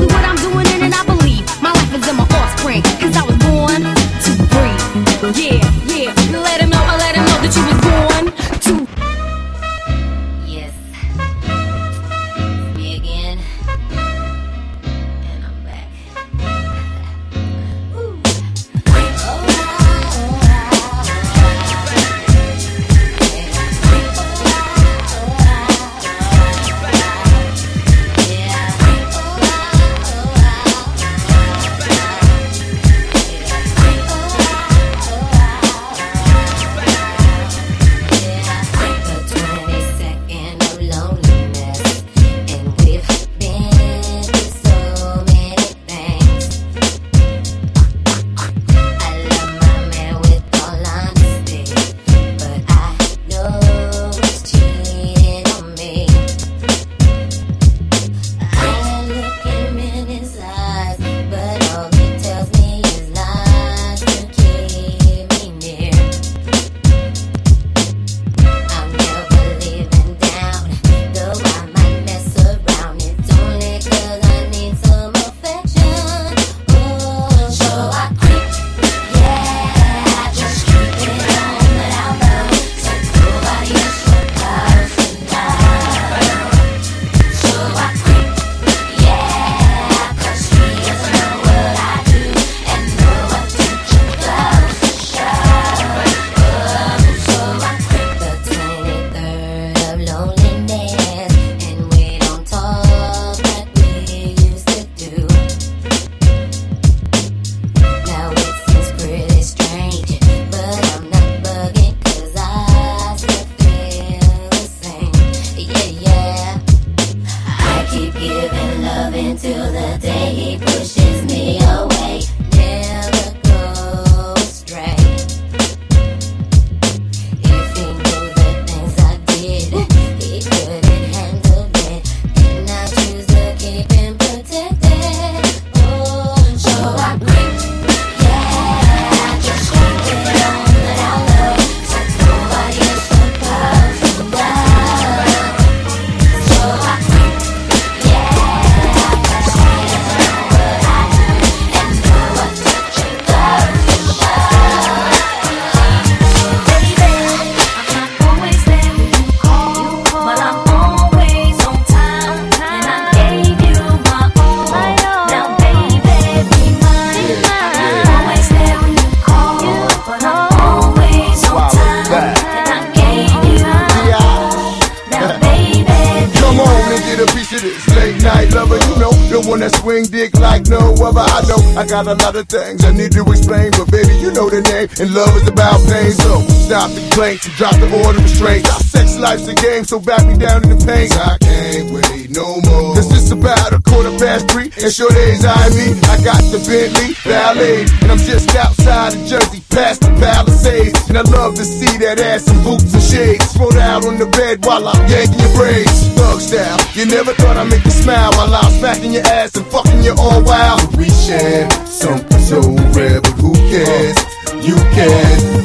Got 182.04 182.20
a 182.20 182.24
lot 182.24 182.36
of 182.36 182.48
things 182.48 182.84
I 182.84 182.92
need 182.92 183.12
to 183.12 183.24
explain, 183.30 183.70
but 183.72 183.90
baby, 183.90 184.14
you 184.16 184.32
know 184.32 184.48
the 184.48 184.62
name. 184.62 184.88
And 185.00 185.12
love 185.12 185.36
is 185.36 185.48
about 185.48 185.80
pain. 185.84 186.12
So 186.12 186.40
stop 186.64 186.90
the 186.90 187.00
complaints 187.00 187.46
and 187.46 187.54
drop 187.56 187.76
the 187.76 187.88
order 188.04 188.18
of 188.18 188.24
restraint. 188.24 188.64
Our 188.72 188.80
sex 188.80 189.18
life's 189.18 189.48
a 189.48 189.54
game, 189.54 189.84
so 189.84 190.00
back 190.00 190.24
me 190.26 190.36
down 190.38 190.64
in 190.64 190.70
the 190.72 190.80
pain. 190.80 191.12
I 191.12 191.36
can't 191.40 191.90
wait 191.92 192.30
no 192.30 192.60
more. 192.64 192.96
It's 192.96 193.08
just 193.08 193.32
about 193.32 193.72
a 193.72 193.80
quarter 193.82 194.16
past 194.16 194.48
three, 194.48 194.72
and 194.80 194.92
sure 194.92 195.10
days 195.10 195.44
I 195.44 195.68
me. 195.76 195.92
I 196.08 196.16
got 196.24 196.40
the 196.48 196.60
Bentley 196.64 197.12
Ballet, 197.24 197.84
and 198.00 198.08
I'm 198.12 198.22
just 198.24 198.48
outside 198.56 199.12
of 199.12 199.20
Jersey, 199.26 199.59
past 199.70 200.02
the 200.02 200.10
Palisades. 200.18 201.08
And 201.08 201.16
I 201.16 201.22
love 201.22 201.54
to 201.54 201.64
see 201.64 201.96
that 201.98 202.20
ass 202.20 202.50
in 202.50 202.58
boots 202.62 202.92
and 202.92 203.02
shades. 203.02 203.46
Thrown 203.54 203.78
out 203.78 204.04
on 204.04 204.18
the 204.18 204.26
bed 204.26 204.64
while 204.66 204.86
I'm 204.86 205.02
yanking 205.08 205.38
your 205.38 205.54
braids. 205.56 206.10
Thug 206.14 206.40
style, 206.40 206.78
you 206.94 207.06
never 207.06 207.32
thought 207.34 207.56
I'd 207.56 207.70
make 207.70 207.84
you 207.84 207.90
smile 207.90 208.30
while 208.34 208.54
I'm 208.54 208.70
smacking 208.78 209.12
your 209.12 209.26
ass 209.26 209.56
and 209.56 209.66
fucking 209.66 210.02
you 210.02 210.14
all 210.18 210.42
wild. 210.42 210.96
We 210.96 211.08
share 211.08 211.70
something 211.86 212.40
so 212.40 212.60
rare, 212.92 213.20
but 213.22 213.34
who 213.40 213.54
cares? 213.70 214.18
You 214.60 214.76
can, 214.92 215.64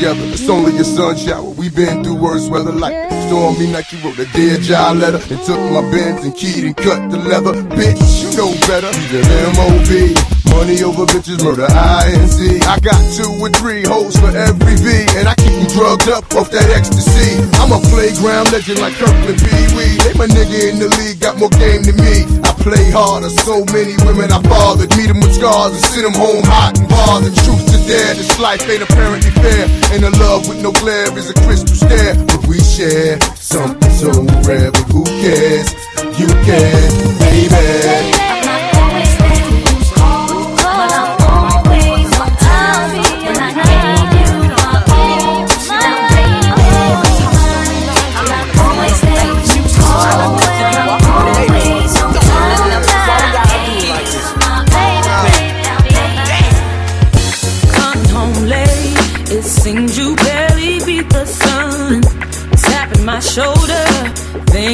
together. 0.00 0.32
It's 0.32 0.48
only 0.48 0.76
a 0.78 0.84
sun 0.84 1.16
shower. 1.16 1.50
We've 1.50 1.74
been 1.74 2.02
through 2.02 2.16
worse 2.16 2.48
weather 2.48 2.72
like 2.72 2.94
stormy 3.26 3.70
night. 3.70 3.92
You 3.92 3.98
wrote 3.98 4.18
a 4.18 4.26
dear 4.32 4.56
John 4.56 4.98
letter 4.98 5.18
and 5.18 5.44
took 5.44 5.60
my 5.72 5.82
Benz 5.90 6.24
and 6.24 6.34
keyed 6.34 6.64
and 6.64 6.76
cut 6.76 7.10
the 7.10 7.18
leather. 7.18 7.52
Bitch, 7.76 8.22
you 8.22 8.36
know 8.36 8.52
better. 8.66 8.90
He's 8.98 9.12
an 9.12 9.52
MOB. 9.56 10.39
Money 10.50 10.82
over 10.82 11.06
bitches, 11.06 11.42
murder 11.42 11.66
I 11.70 12.10
INC. 12.10 12.62
I 12.66 12.78
got 12.80 12.98
two 13.14 13.30
or 13.38 13.50
three 13.50 13.86
hoes 13.86 14.16
for 14.16 14.30
every 14.34 14.76
V, 14.76 15.06
and 15.18 15.28
I 15.28 15.34
keep 15.34 15.54
you 15.54 15.68
drugged 15.70 16.08
up 16.10 16.26
off 16.34 16.50
that 16.50 16.66
ecstasy. 16.74 17.38
I'm 17.62 17.70
a 17.70 17.80
playground 17.90 18.50
legend 18.52 18.80
like 18.82 18.94
Kirkland 18.94 19.38
Pee 19.38 19.66
Wee. 19.78 19.96
They 20.02 20.14
my 20.18 20.26
nigga 20.26 20.70
in 20.70 20.78
the 20.78 20.90
league, 21.00 21.20
got 21.20 21.38
more 21.38 21.52
game 21.56 21.82
than 21.86 21.96
me. 21.96 22.26
I 22.42 22.52
play 22.60 22.90
harder, 22.90 23.30
so 23.30 23.64
many 23.72 23.94
women 24.04 24.32
I 24.32 24.42
fathered. 24.42 24.90
Meet 24.96 25.08
them 25.08 25.20
with 25.20 25.34
scars 25.34 25.72
and 25.72 25.84
send 25.84 26.04
them 26.04 26.16
home 26.18 26.44
hot 26.44 26.78
and 26.78 26.88
bothered. 26.88 27.34
Truth 27.46 27.64
to 27.70 27.78
dare, 27.86 28.14
this 28.14 28.38
life 28.38 28.62
ain't 28.68 28.82
apparently 28.82 29.30
fair. 29.40 29.64
And 29.94 30.04
a 30.04 30.10
love 30.18 30.48
with 30.48 30.62
no 30.62 30.72
glare 30.72 31.10
is 31.16 31.30
a 31.30 31.36
crystal 31.46 31.74
stare. 31.74 32.14
But 32.26 32.46
we 32.46 32.60
share 32.60 33.20
something 33.38 33.90
so 33.90 34.10
rare, 34.44 34.70
but 34.70 34.86
who 34.90 35.04
cares? 35.24 35.72
You 36.18 36.28
can, 36.44 36.90
baby. 37.18 38.29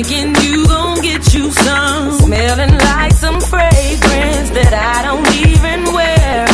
thinking 0.03 0.35
you 0.45 0.67
gon' 0.67 1.01
get 1.01 1.33
you 1.33 1.51
some. 1.51 2.13
Smelling 2.21 2.77
like 2.91 3.13
some 3.13 3.41
fragrance 3.41 4.51
that 4.59 4.73
I 4.93 4.97
don't 5.09 5.29
even 5.49 5.79
wear. 5.97 6.47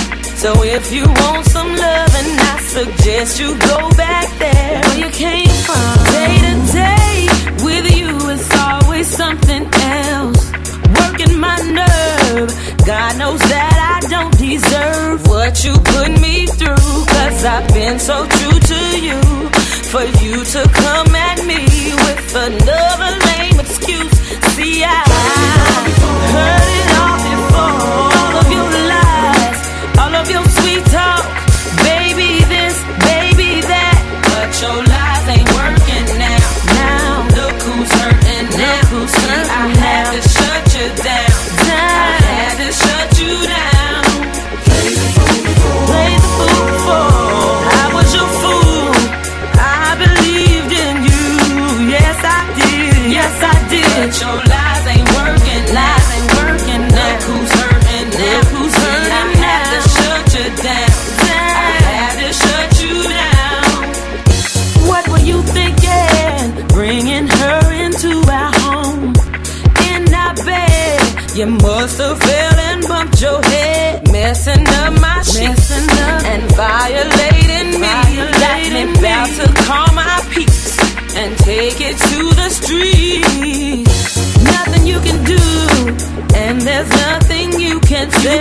So 0.42 0.50
if 0.62 0.92
you 0.92 1.04
want 1.22 1.46
some 1.46 1.70
love, 1.74 2.12
and 2.20 2.40
I 2.52 2.56
suggest 2.76 3.40
you 3.40 3.58
go 3.58 3.90
back 3.96 4.28
there 4.38 4.80
where 4.84 4.98
you 5.04 5.10
came 5.10 5.54
from. 5.66 5.94
Day 6.18 6.34
to 6.46 6.54
day 6.82 7.16
with 7.66 7.86
you, 7.98 8.10
it's 8.30 8.50
always 8.68 9.08
something 9.08 9.64
else. 10.06 10.42
Working 11.00 11.34
my 11.38 11.58
nerve, 11.80 12.50
God 12.86 13.18
knows 13.18 13.42
that 13.54 13.76
I 13.94 14.06
don't 14.08 14.36
deserve 14.38 15.26
what 15.26 15.64
you 15.64 15.74
put 15.94 16.10
me 16.20 16.46
through. 16.46 16.94
Cause 17.14 17.44
I've 17.44 17.66
been 17.74 17.98
so 17.98 18.16
true 18.36 18.58
to 18.72 18.80
you. 19.06 19.20
For 19.92 20.04
you 20.24 20.42
to 20.54 20.62
come 20.72 21.14
at 21.14 21.38
me 21.44 21.60
with 22.04 22.34
another 22.34 23.31
excuse. 23.82 24.12
See, 24.54 24.84
I 24.84 25.02
heard 26.32 26.61
You 71.82 71.88
must 71.88 71.98
have 71.98 72.16
fell 72.16 72.58
and 72.70 72.86
bumped 72.86 73.20
your 73.20 73.42
head. 73.42 74.12
Messing 74.12 74.64
up 74.68 74.92
my 75.00 75.20
sheets. 75.22 75.72
And 76.30 76.42
violating 76.52 77.80
me. 77.82 77.90
Got 78.38 78.72
me 78.72 78.82
about 78.94 79.26
to 79.38 79.52
call 79.66 79.92
my 79.92 80.22
peace. 80.30 80.78
And 81.16 81.36
take 81.38 81.80
it 81.80 81.98
to 81.98 82.20
the 82.38 82.50
streets. 82.50 84.16
Nothing 84.44 84.86
you 84.86 85.00
can 85.00 85.24
do. 85.24 85.42
And 86.38 86.60
there's 86.60 86.88
nothing 86.88 87.58
you 87.58 87.80
can 87.80 88.08
say, 88.12 88.38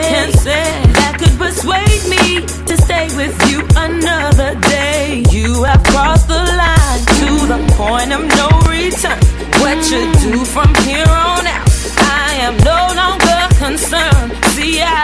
that 0.93 1.17
could 1.17 1.35
persuade 1.39 2.03
me 2.13 2.45
to 2.45 2.77
stay 2.77 3.09
with 3.17 3.33
you 3.49 3.65
another 3.75 4.53
day. 4.69 5.23
You 5.31 5.63
have 5.63 5.83
crossed 5.85 6.27
the 6.27 6.43
line 6.61 7.01
to 7.17 7.47
the 7.49 7.59
point 7.73 8.13
of 8.13 8.21
no 8.37 8.49
return. 8.69 9.17
What 9.61 9.81
you 9.89 10.13
do 10.29 10.45
from 10.45 10.73
here 10.85 11.09
on 11.09 11.47
out, 11.47 11.70
I 12.11 12.29
am 12.47 12.55
no 12.71 12.79
longer 13.01 13.39
concerned. 13.65 14.31
See, 14.55 14.75
I 14.81 15.03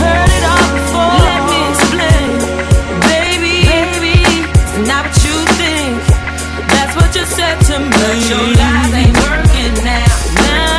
heard 0.00 0.30
it 0.38 0.44
all 0.52 0.68
before. 0.78 1.16
Let 1.28 1.42
me 1.50 1.60
explain, 1.72 2.28
baby. 3.12 3.54
baby 3.74 4.16
not 4.90 5.02
what 5.06 5.16
you 5.24 5.36
think. 5.60 5.96
That's 6.72 6.94
what 6.98 7.10
you 7.16 7.24
said 7.38 7.56
to 7.68 7.74
me. 7.80 7.90
But 8.02 8.18
your 8.30 8.46
lies 8.60 8.92
ain't 9.02 9.16
working 9.24 9.74
now. 9.84 10.14
Now 10.46 10.69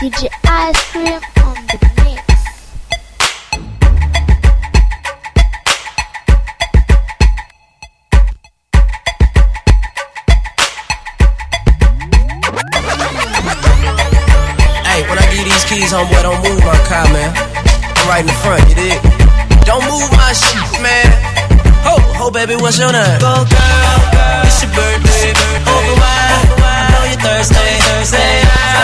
DJ 0.00 0.28
Ice 0.44 0.90
Cream 0.90 1.20
on 1.46 1.54
the 1.70 1.78
mix. 2.02 2.20
Hey, 14.84 15.02
when 15.08 15.18
I 15.18 15.26
give 15.32 15.44
these 15.44 15.64
keys, 15.64 15.92
homeboy, 15.92 16.22
don't 16.22 16.42
move 16.42 16.60
my 16.64 16.76
car, 16.90 17.06
man. 17.14 17.30
I'm 17.96 18.08
right 18.08 18.20
in 18.20 18.26
the 18.26 18.32
front, 18.42 18.62
you 18.68 18.74
dig? 18.74 19.00
Don't 19.64 19.84
move 19.88 20.10
my 20.12 20.32
shit, 20.32 20.82
man. 20.82 21.06
Ho, 21.86 21.96
ho, 22.18 22.30
baby, 22.30 22.56
what's 22.56 22.78
your 22.78 22.92
name? 22.92 23.18
Go, 23.20 23.34
girl, 23.46 24.42
it's 24.44 24.60
your 24.62 24.70
birthday. 24.74 25.32
Over 25.64 25.94
wide, 26.02 26.44
I 26.60 26.88
know 26.92 27.04
you're 27.08 27.22
thirsty, 27.22 27.54
thirsty. 27.54 28.16
Say 28.16 28.83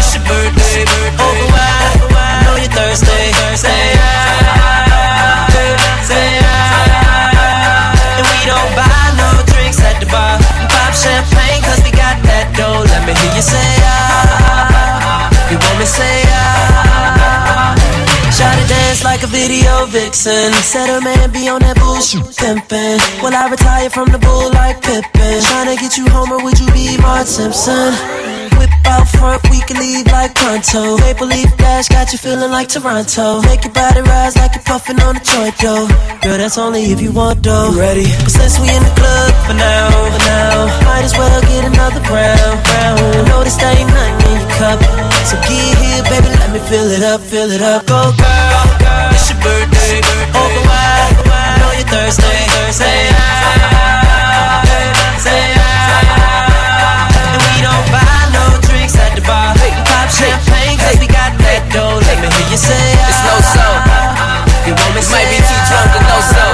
it's 0.00 0.16
your 0.16 0.24
birthday. 0.24 0.88
Over 1.20 1.46
wide, 1.52 2.00
I 2.16 2.40
know 2.48 2.56
you're 2.56 2.72
thirsty. 2.72 3.36
Say 3.60 3.68
ah, 4.00 5.44
say 6.00 6.40
ah. 6.40 8.16
And 8.16 8.24
we 8.24 8.40
don't 8.48 8.72
buy 8.72 9.04
no 9.20 9.28
drinks 9.52 9.80
at 9.84 10.00
the 10.00 10.08
bar. 10.08 10.40
Pop 10.72 10.92
champagne, 10.96 11.60
we 11.84 11.92
got 11.92 12.16
that 12.24 12.48
dough. 12.56 12.80
Let 12.88 13.04
me 13.04 13.12
hear 13.12 13.32
you 13.36 13.44
say 13.44 13.70
ah. 13.84 15.28
You 15.52 15.60
want 15.60 15.76
me 15.78 15.84
say 15.84 16.24
ah. 16.32 17.76
Shawty 18.32 18.64
dance 18.72 19.04
like 19.04 19.22
a 19.22 19.28
video 19.28 19.84
vixen. 19.86 20.52
Said 20.64 20.88
her 20.88 21.00
man 21.04 21.30
be 21.30 21.48
on 21.48 21.60
that 21.60 21.76
bullshit 21.76 22.24
pimpin'. 22.40 22.96
Will 23.20 23.36
I 23.36 23.48
retire 23.50 23.90
from 23.90 24.08
the 24.08 24.18
bull 24.18 24.48
like 24.52 24.80
Pippen? 24.80 25.44
Tryna 25.44 25.76
get 25.76 25.98
you 25.98 26.08
home 26.08 26.32
or 26.32 26.42
would 26.42 26.58
you 26.58 26.70
be 26.72 26.96
Mark 26.98 27.26
Simpson? 27.26 27.92
Out 28.86 29.08
front, 29.08 29.42
we 29.50 29.60
can 29.62 29.78
leave 29.78 30.06
like 30.06 30.34
pronto. 30.34 30.98
Maple 30.98 31.26
leaf 31.26 31.50
dash 31.56 31.88
got 31.88 32.12
you 32.12 32.18
feeling 32.18 32.50
like 32.50 32.68
Toronto. 32.68 33.42
Make 33.42 33.64
your 33.64 33.72
body 33.72 34.00
rise 34.02 34.36
like 34.36 34.54
you're 34.54 34.64
puffing 34.64 35.00
on 35.02 35.16
a 35.16 35.22
joint, 35.22 35.54
yo. 35.62 35.86
Girl, 36.22 36.38
that's 36.38 36.58
only 36.58 36.90
if 36.92 37.00
you 37.00 37.12
want 37.12 37.42
dough. 37.42 37.70
You 37.72 37.80
ready? 37.80 38.06
But 38.24 38.30
since 38.30 38.58
we 38.58 38.68
in 38.68 38.82
the 38.82 38.94
club 38.98 39.30
for 39.46 39.54
now, 39.54 39.90
for 40.10 40.22
now, 40.26 40.66
might 40.86 41.04
as 41.04 41.14
well 41.16 41.40
get 41.42 41.64
another 41.64 42.00
round, 42.10 42.56
round. 42.66 43.28
Know 43.28 43.44
this 43.44 43.58
ain't 43.62 43.88
nothing 43.88 44.30
in 44.30 44.40
your 44.40 44.50
cup, 44.58 44.78
so 45.28 45.36
get 45.46 45.74
here, 45.78 46.02
baby, 46.10 46.28
let 46.40 46.50
me 46.52 46.60
fill 46.66 46.90
it 46.90 47.02
up, 47.02 47.20
fill 47.20 47.50
it 47.50 47.62
up. 47.62 47.86
Go, 47.86 48.12
girl, 48.18 49.14
it's 49.14 49.30
your 49.30 49.38
birthday, 49.40 50.02
open 50.34 50.62
wide. 50.66 51.14
I 51.30 51.58
know 51.60 51.72
you're 51.78 51.86
Thursday, 51.88 52.46
Thursday. 52.48 53.10
Say 55.20 55.52
and 57.12 57.42
we 57.44 57.60
don't 57.60 57.86
buy 57.92 58.19
at 59.06 59.16
the 59.16 59.22
bar. 59.24 59.56
Pop 59.88 60.08
champagne 60.12 60.76
cause 60.78 60.98
we 61.00 61.08
got 61.08 61.32
that 61.40 61.62
dough. 61.72 61.98
Let 61.98 62.16
me 62.20 62.28
hear 62.28 62.48
you 62.52 62.60
say 62.60 62.84
ah. 63.00 63.08
It's 63.08 63.22
no 63.24 63.34
soul. 63.54 63.76
You 64.68 64.72
want 64.76 64.92
me 64.94 65.02
Might 65.08 65.28
be 65.32 65.38
too 65.40 65.60
drunk 65.68 65.88
to 65.96 66.00
know 66.04 66.20
so. 66.20 66.44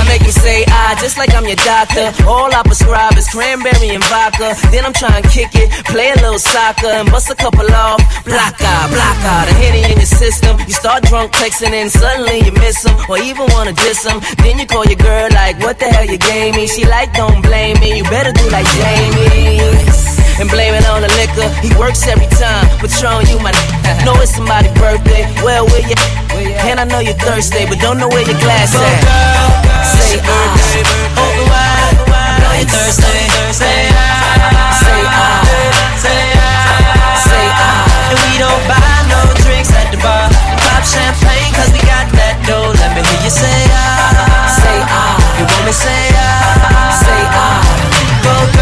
I 0.00 0.04
make 0.08 0.22
him 0.22 0.32
say 0.32 0.64
ah, 0.68 0.96
just 1.00 1.18
like 1.18 1.32
I'm 1.34 1.44
your 1.46 1.60
doctor. 1.60 2.10
All 2.24 2.48
I 2.48 2.62
prescribe 2.64 3.14
is 3.16 3.28
cranberry 3.28 3.90
and 3.90 4.02
vodka. 4.04 4.56
Then 4.72 4.84
I'm 4.84 4.92
trying 4.92 5.22
to 5.22 5.28
kick 5.28 5.52
it, 5.54 5.68
play 5.86 6.10
a 6.10 6.16
little 6.24 6.38
soccer, 6.38 6.88
and 6.88 7.10
bust 7.10 7.30
a 7.30 7.36
couple 7.36 7.68
off. 7.70 8.00
Block 8.24 8.56
out, 8.60 8.88
block 8.90 9.20
out, 9.28 9.46
a 9.48 9.54
henny 9.60 9.84
in 9.92 9.98
your 10.00 10.08
system. 10.08 10.58
You 10.66 10.72
start 10.72 11.04
drunk 11.04 11.32
texting, 11.32 11.72
and 11.76 11.90
suddenly 11.90 12.40
you 12.44 12.52
miss 12.52 12.84
him, 12.84 12.96
or 13.08 13.18
even 13.18 13.46
wanna 13.52 13.72
diss 13.72 14.04
him. 14.04 14.20
Then 14.42 14.58
you 14.58 14.66
call 14.66 14.84
your 14.86 14.96
girl 14.98 15.28
like, 15.32 15.60
what 15.60 15.78
the 15.78 15.86
hell 15.86 16.06
you 16.06 16.18
gave 16.18 16.56
me? 16.56 16.66
She 16.66 16.84
like, 16.86 17.12
don't 17.12 17.42
blame 17.42 17.78
me, 17.80 17.98
you 17.98 18.04
better 18.04 18.32
do 18.32 18.48
like 18.50 18.66
Jamie 18.66 20.19
and 20.40 20.48
blame 20.48 20.74
it 20.74 20.88
on 20.88 21.02
the 21.02 21.12
liquor. 21.20 21.46
He 21.60 21.68
works 21.76 22.06
every 22.08 22.26
time. 22.40 22.64
Patron, 22.80 23.28
you 23.28 23.38
my 23.44 23.52
know 24.04 24.16
it's 24.24 24.34
somebody's 24.34 24.72
birthday. 24.80 25.28
Well, 25.44 25.66
where 25.68 25.84
you? 25.84 25.94
And 26.64 26.80
I 26.80 26.84
know 26.84 27.00
you're 27.00 27.18
thirsty, 27.20 27.66
but 27.68 27.78
don't 27.80 27.98
know 27.98 28.08
where 28.08 28.24
your 28.24 28.38
glass 28.40 28.72
at. 28.74 29.04
Say 29.84 30.16
ah, 30.24 30.56
open 31.20 31.44
wide. 31.44 31.96
Know 32.40 32.52
you're 32.56 32.72
thirsty. 32.72 33.04
Say 33.52 33.92
ah, 33.92 34.72
say 34.80 35.00
ah, 35.04 35.44
say 36.00 36.22
ah, 36.40 37.20
say 37.20 37.44
ah. 37.60 38.08
And 38.10 38.18
we 38.24 38.32
don't 38.40 38.64
buy 38.64 38.80
no 39.12 39.20
drinks 39.44 39.70
at 39.76 39.92
the 39.92 39.98
bar. 40.00 40.24
Pop 40.64 40.82
champagne 40.88 41.52
'cause 41.52 41.70
we 41.76 41.80
got 41.84 42.08
that 42.16 42.40
dough. 42.48 42.72
Let 42.80 42.96
me 42.96 43.02
hear 43.04 43.20
you 43.28 43.32
say 43.32 43.60
ah, 43.76 44.48
say 44.48 44.78
ah. 44.88 45.20
You 45.36 45.44
want 45.44 45.64
me 45.68 45.72
say 45.76 46.02
ah, 46.16 46.96
say 47.04 47.20
ah. 47.36 47.60
Go 48.24 48.59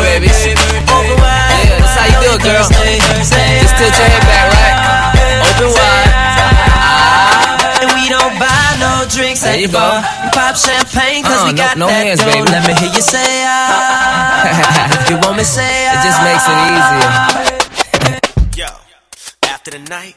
girl. 0.00 0.24
It's 0.24 0.40
Shay, 0.42 0.54
baby. 0.54 0.88
Yeah, 0.88 1.78
that's 1.80 1.94
how 1.96 2.06
you 2.08 2.18
do 2.24 2.30
it, 2.36 2.42
girl. 2.42 2.64
Just 2.64 3.74
tilt 3.76 3.94
your 3.96 4.08
head 4.08 4.24
back, 4.24 4.46
right? 4.56 4.76
Open 5.44 5.68
wide. 5.76 6.12
And 7.80 7.88
we 7.96 8.04
don't 8.08 8.34
buy 8.38 8.76
no 8.80 9.04
drinks 9.08 9.44
at 9.44 9.58
you 9.60 9.68
the 9.68 9.72
bar. 9.72 10.00
We 10.24 10.28
pop 10.32 10.56
champagne 10.56 11.22
cause 11.24 11.42
Uh, 11.42 11.46
we 11.48 11.56
got 11.56 11.76
no 11.76 11.86
that 11.88 12.06
hands, 12.06 12.20
dough. 12.20 12.26
baby. 12.32 12.48
Let 12.50 12.66
me 12.68 12.74
hear 12.80 12.92
you 12.92 13.00
say 13.02 13.44
ah. 13.44 15.08
you 15.08 15.16
want 15.18 15.36
me 15.36 15.44
say 15.44 15.88
ah. 15.88 15.92
It 15.96 16.00
just 16.04 16.20
makes 16.28 16.44
it 16.48 16.58
easier. 16.76 17.12
Yo, 18.60 18.68
after 19.48 19.70
the 19.70 19.78
night, 19.88 20.16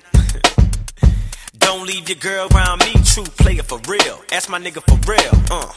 don't 1.58 1.86
leave 1.88 2.08
your 2.10 2.18
girl 2.20 2.48
around 2.54 2.80
me. 2.84 2.92
True 3.06 3.24
player 3.24 3.64
for 3.64 3.80
real. 3.88 4.20
Ask 4.32 4.50
my 4.50 4.60
nigga 4.60 4.82
for 4.84 4.98
real. 5.10 5.34
Uh, 5.52 5.72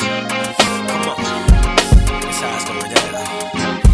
come 0.91 1.09
on. 1.11 1.19
That's 2.23 2.41
how 2.41 2.57
it's 2.57 2.65
going 2.67 2.91
down. 2.95 3.86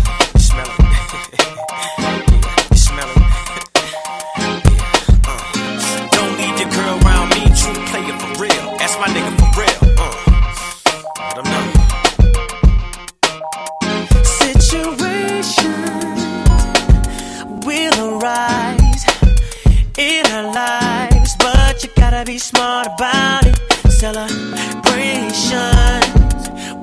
Gotta 22.22 22.32
be 22.32 22.38
smart 22.38 22.86
about 22.86 23.44
it. 23.46 23.58
Celebrations 23.90 24.32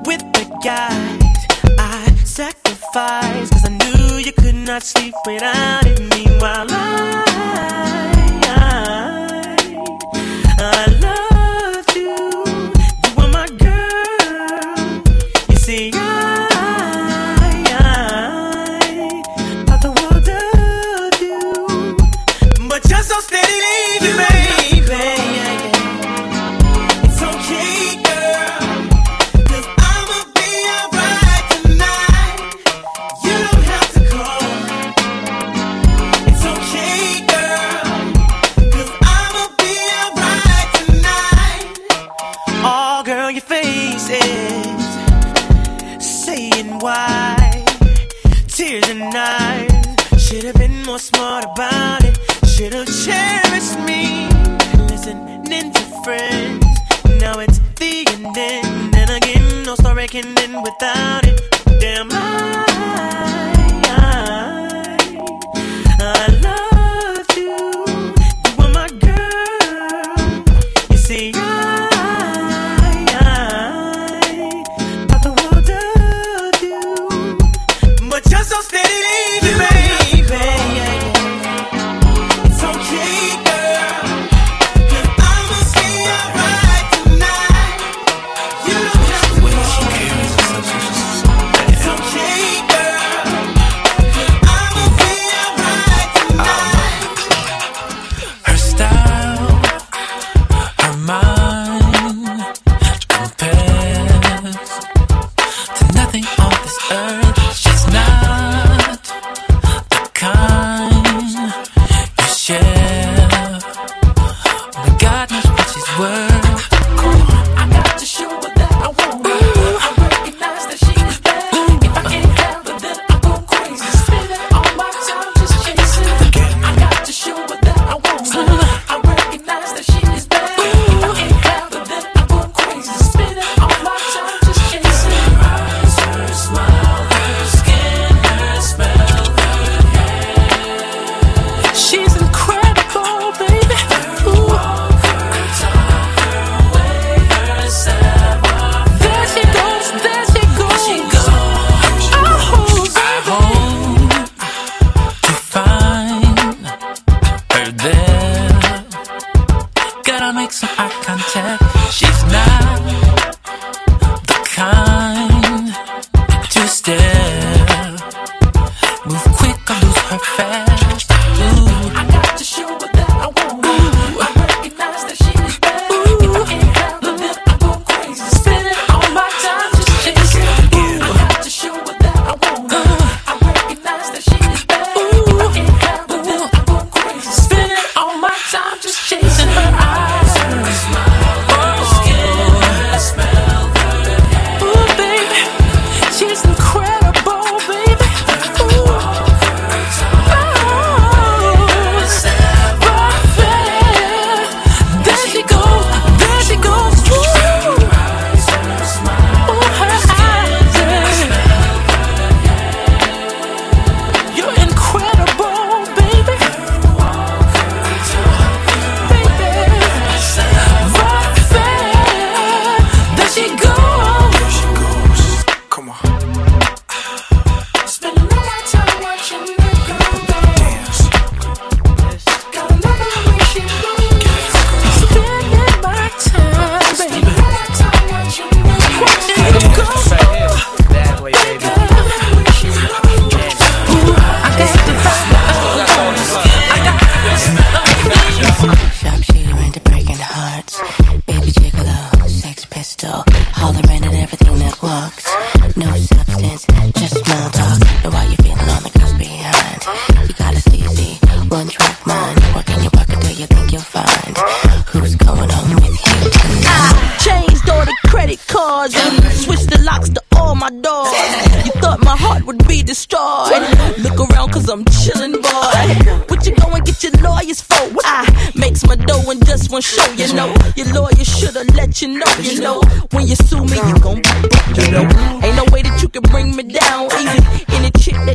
with 0.05 0.21
the 0.33 0.45
guys 0.61 1.45
I 1.79 2.13
sacrificed, 2.25 3.53
cause 3.53 3.65
I 3.65 3.69
knew 3.69 4.17
you 4.17 4.33
could 4.33 4.55
not 4.55 4.83
sleep 4.83 5.13
without 5.25 5.85
it. 5.85 6.01
Meanwhile, 6.13 6.67
I, 6.69 7.28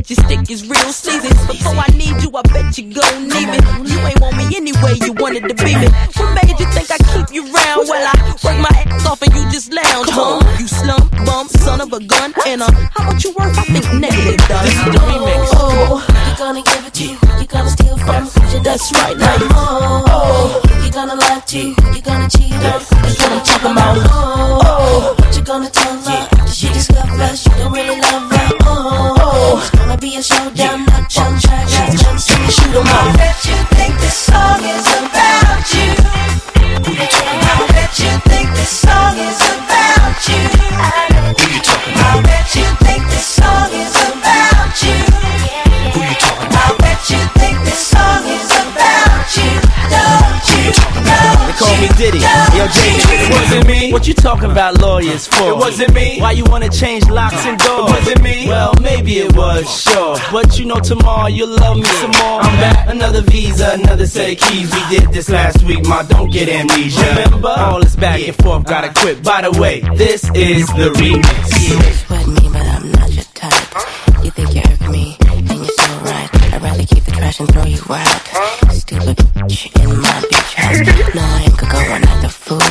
Any 0.07 0.15
chick 0.15 0.27
that 0.27 0.45
you 0.45 0.45
stick 0.45 0.51
is 0.51 0.61
real 0.69 0.91
sleazy. 0.93 1.29
Before 1.49 1.73
I 1.81 1.89
need 1.97 2.21
you, 2.21 2.29
I 2.37 2.41
bet 2.53 2.77
you 2.77 2.93
gon' 2.93 3.27
need 3.27 3.49
me. 3.49 3.57
You 3.89 3.97
ain't 4.05 4.21
want 4.21 4.37
me 4.37 4.45
anyway, 4.55 5.01
you 5.01 5.13
wanted 5.17 5.49
to 5.49 5.55
be 5.55 5.73
me. 5.73 5.87
What 6.13 6.29
made 6.37 6.59
you 6.59 6.67
think 6.69 6.91
I 6.91 6.97
keep 7.09 7.33
you 7.33 7.41
round? 7.49 7.89
Well, 7.89 8.05
I 8.05 8.13
work 8.43 8.57
my 8.61 8.69
ass 8.85 9.05
off 9.07 9.21
and 9.23 9.33
you 9.33 9.41
just 9.49 9.73
lounge, 9.73 10.09
huh? 10.13 10.41
You 10.59 10.67
slump 10.67 11.09
bum, 11.25 11.47
son 11.49 11.81
of 11.81 11.91
a 11.93 11.99
gun, 12.05 12.33
and 12.45 12.61
uh, 12.61 12.69
how 12.93 13.09
much 13.09 13.23
you 13.23 13.33
worth? 13.33 13.57
I 13.57 13.63
think 13.65 13.85
negative, 13.97 14.37
done. 14.47 14.65
This 14.65 14.77
is 14.77 14.85
the 14.93 15.01
remix. 15.09 15.49
Oh, 15.57 16.05
You 16.05 16.37
gonna 16.37 16.61
give 16.61 16.85
it 16.85 16.93
to, 16.93 17.03
you 17.05 17.17
you 17.41 17.47
gonna 17.47 17.69
steal 17.69 17.97
from, 17.97 18.23
you 18.53 18.59
that's 18.61 18.91
right, 18.93 19.17
now. 19.17 19.37
Oh, 19.57 20.61
you 20.85 20.91
gonna 20.91 21.15
lie 21.15 21.41
to, 21.45 21.59
you 21.59 22.01
gonna 22.05 22.29
cheat 22.29 22.53
on, 22.53 22.61
that's 22.61 22.91
what 22.93 23.31
I'm 23.31 23.41
talking 23.41 23.71
about. 23.73 23.97
Oh, 24.11 25.15
what 25.17 25.35
you 25.35 25.43
gonna 25.43 25.69
tell 25.69 25.97
her? 25.97 26.27
Did 26.45 26.53
she 26.53 26.67
discover 26.69 27.35
she 27.35 27.49
don't 27.57 27.73
really 27.73 27.99
love 27.99 28.31
her? 28.31 28.49
Oh, 28.69 29.14
it's 29.53 29.69
gonna 29.71 29.97
be 29.97 30.15
a 30.17 30.23
showdown, 30.23 30.85
not 30.85 31.09
jump 31.09 31.39
track, 31.41 31.67
not 31.69 31.91
jump 32.01 32.19
so 32.19 32.33
you 32.41 32.51
shoot 32.51 32.75
'em 32.75 32.87
I 32.87 33.13
bet 33.17 33.45
you 33.45 33.57
think 33.77 33.93
this 33.99 34.17
song 34.17 34.61
is 34.63 34.85
about 34.99 35.65
you. 35.75 35.91
Who 36.85 36.91
you 36.91 37.07
talking 37.13 37.39
about? 37.41 37.61
I 37.61 37.73
bet 37.73 37.93
you 37.99 38.11
think 38.29 38.47
this 38.55 38.73
song 38.83 39.17
is 39.29 39.39
about 39.55 40.17
you. 40.29 40.41
Who 41.37 41.45
you 41.53 41.61
talking 41.61 41.93
about? 41.93 42.17
I 42.17 42.21
bet 42.29 42.55
you 42.55 42.67
think 42.85 43.01
this 43.09 43.27
song 43.37 43.69
is 43.83 43.95
about 44.11 44.73
you. 44.83 44.97
Who 45.93 45.99
you 46.09 46.15
talking 46.25 46.49
about? 46.49 46.73
I 46.73 46.77
bet 46.83 47.01
you 47.11 47.21
think 47.39 47.57
this 47.65 47.81
song 47.93 48.23
is 48.37 48.49
about 48.65 49.25
you. 49.37 49.51
Don't 49.93 50.45
you 50.53 50.65
know? 51.07 51.29
They 51.47 51.55
call 51.59 51.75
me 51.81 51.89
Diddy. 51.99 52.44
Yo, 52.65 52.71
Jay, 52.71 52.97
it 52.97 53.31
wasn't 53.31 53.67
me. 53.67 53.93
What 53.93 54.07
you 54.07 54.15
talking 54.15 54.49
about 54.49 54.79
lawyers 54.81 55.27
for? 55.27 55.51
It 55.51 55.55
wasn't 55.55 55.93
me. 55.93 56.19
Why 56.19 56.31
you 56.31 56.45
wanna 56.45 56.69
change 56.69 57.07
locks 57.09 57.45
and 57.45 57.59
doors? 57.59 57.91
It 57.91 57.93
wasn't 57.93 58.23
me. 58.23 58.47
Well, 58.47 58.73
maybe 58.81 59.19
it 59.19 59.35
was, 59.35 59.69
sure. 59.83 60.17
But 60.31 60.57
you 60.57 60.65
know 60.65 60.79
tomorrow 60.79 61.27
you'll 61.27 61.55
love 61.55 61.77
me 61.77 61.83
some 61.83 62.09
more. 62.11 62.41
I'm 62.41 62.59
back. 62.59 62.89
Another 62.89 63.21
visa, 63.21 63.73
another 63.73 64.07
set 64.07 64.31
of 64.31 64.39
keys. 64.39 64.73
We 64.73 64.97
did 64.97 65.11
this 65.11 65.29
last 65.29 65.61
week, 65.63 65.85
ma. 65.87 66.01
Don't 66.03 66.31
get 66.31 66.49
amnesia. 66.49 67.05
Remember? 67.09 67.53
All 67.55 67.81
this 67.81 67.95
back 67.95 68.19
and 68.27 68.35
forth, 68.35 68.65
gotta 68.65 68.91
quit. 68.99 69.21
By 69.23 69.41
the 69.41 69.51
way, 69.61 69.81
this 69.95 70.23
is 70.33 70.65
the 70.69 70.89
remix. 70.97 72.09
With 72.09 72.27
me, 72.27 72.49
but 72.51 72.65
I'm 72.65 72.91
not 72.93 73.11
your 73.11 73.25
type. 73.35 74.23
You 74.23 74.31
think 74.31 74.55
you 74.55 74.61
irk 74.65 74.89
me, 74.89 75.17
and 75.19 75.23
you're 75.23 75.24
so 75.24 75.24
right. 76.77 76.87
Keep 76.87 77.03
the 77.05 77.11
trash 77.11 77.39
and 77.39 77.49
throw 77.51 77.63
you 77.63 77.81
out. 77.89 78.21
Stupid 78.71 79.17
bitch 79.17 79.71
in 79.81 79.89
my 80.01 80.21
beach 80.29 80.53
house. 80.55 81.15
No, 81.15 81.21
I 81.21 81.43
ain't 81.45 81.57
could 81.57 81.69
go 81.69 81.79
one 81.89 82.01
night 82.01 82.21
the 82.21 82.29
fool 82.29 82.61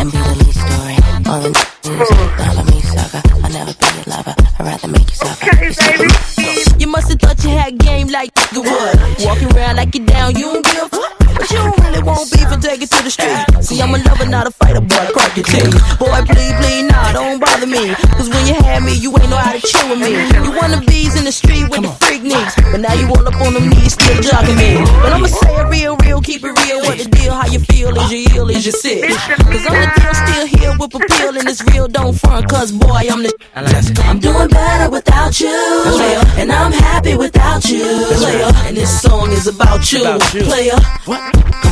and 0.00 0.12
be 0.12 0.18
the 0.18 0.34
lead 0.40 0.54
story. 0.54 0.96
All 1.26 1.40
the 1.40 1.50
news, 1.50 2.10
love 2.38 2.66
me, 2.70 2.80
sucker. 2.80 3.22
I'll 3.42 3.52
never 3.52 3.74
be 3.74 3.86
your 3.96 4.06
lover. 4.06 4.34
I'd 4.58 4.66
rather 4.66 4.88
make 4.88 5.08
you 5.08 5.16
suffer. 5.16 5.64
You 5.64 5.72
stupid 5.72 6.80
You 6.80 6.86
must've 6.86 7.18
thought 7.20 7.42
you 7.44 7.50
had 7.50 7.78
game 7.78 8.08
like 8.08 8.30
you 8.52 8.62
would. 8.62 8.96
Walking 9.24 9.52
around 9.56 9.76
like 9.76 9.94
you 9.94 10.04
down, 10.04 10.36
you 10.36 10.46
don't 10.52 10.64
give 10.64 10.82
a 10.84 10.88
fuck. 10.88 11.18
But 11.36 11.50
you 11.50 11.81
want 12.12 12.30
beef 12.30 12.48
and 12.52 12.62
take 12.62 12.82
it 12.82 12.90
to 12.90 13.00
the 13.02 13.10
street. 13.10 13.64
See, 13.64 13.80
I'm 13.80 13.94
a 13.94 13.98
lover, 13.98 14.26
not 14.26 14.46
a 14.46 14.50
fighter, 14.50 14.80
boy. 14.80 15.06
Crack 15.16 15.36
your 15.36 15.46
teeth. 15.48 15.72
Boy, 15.98 16.20
please, 16.28 16.54
please, 16.60 16.84
nah, 16.84 17.12
don't 17.12 17.40
bother 17.40 17.66
me. 17.66 17.94
Cause 18.16 18.28
when 18.28 18.46
you 18.46 18.54
had 18.54 18.82
me, 18.82 18.94
you 18.94 19.10
ain't 19.16 19.30
know 19.30 19.40
how 19.40 19.52
to 19.52 19.60
chill 19.60 19.88
with 19.88 20.00
me. 20.00 20.12
You 20.44 20.52
want 20.52 20.72
the 20.76 20.84
bees 20.86 21.16
in 21.16 21.24
the 21.24 21.32
street 21.32 21.68
with 21.72 21.82
the 21.82 21.92
freak 22.04 22.22
knees. 22.22 22.52
But 22.70 22.80
now 22.80 22.94
you 22.94 23.08
all 23.08 23.26
up 23.26 23.40
on 23.40 23.54
them 23.54 23.68
knees, 23.68 23.94
still 23.94 24.20
jogging 24.20 24.56
me. 24.56 24.76
But 25.00 25.12
I'ma 25.12 25.26
say 25.26 25.54
it 25.56 25.68
real, 25.68 25.96
real, 26.04 26.20
keep 26.20 26.44
it 26.44 26.52
real. 26.52 26.80
What 26.84 26.98
the 26.98 27.08
deal? 27.08 27.32
How 27.32 27.46
you 27.46 27.60
feel? 27.60 27.96
Is 27.96 28.12
you 28.12 28.26
ill? 28.36 28.50
Is 28.50 28.66
you 28.66 28.72
sick? 28.72 29.08
Cause 29.08 29.64
I'm 29.66 29.76
the 29.80 29.88
deal, 29.96 30.14
still 30.14 30.46
here 30.46 30.72
with 30.78 30.94
appeal. 30.94 31.32
And 31.38 31.48
it's 31.48 31.62
real, 31.72 31.88
don't 31.88 32.14
front. 32.14 32.48
Cause 32.48 32.72
boy, 32.72 33.08
I'm 33.10 33.22
the. 33.22 33.32
I'm 33.54 34.18
doing 34.18 34.48
better 34.48 34.90
without 34.90 35.40
you. 35.40 35.48
Player. 35.96 36.22
And 36.40 36.52
I'm 36.52 36.72
happy 36.72 37.16
without 37.16 37.64
you. 37.68 37.84
Player. 38.20 38.50
And 38.66 38.76
this 38.76 39.00
song 39.00 39.32
is 39.32 39.46
about 39.46 39.92
you. 39.92 40.02
Player. 40.44 40.76
What? 41.06 41.20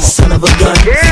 Son 0.00 0.29
of 0.32 0.44
a 0.44 0.58
gun. 0.58 0.76
It's 0.86 1.10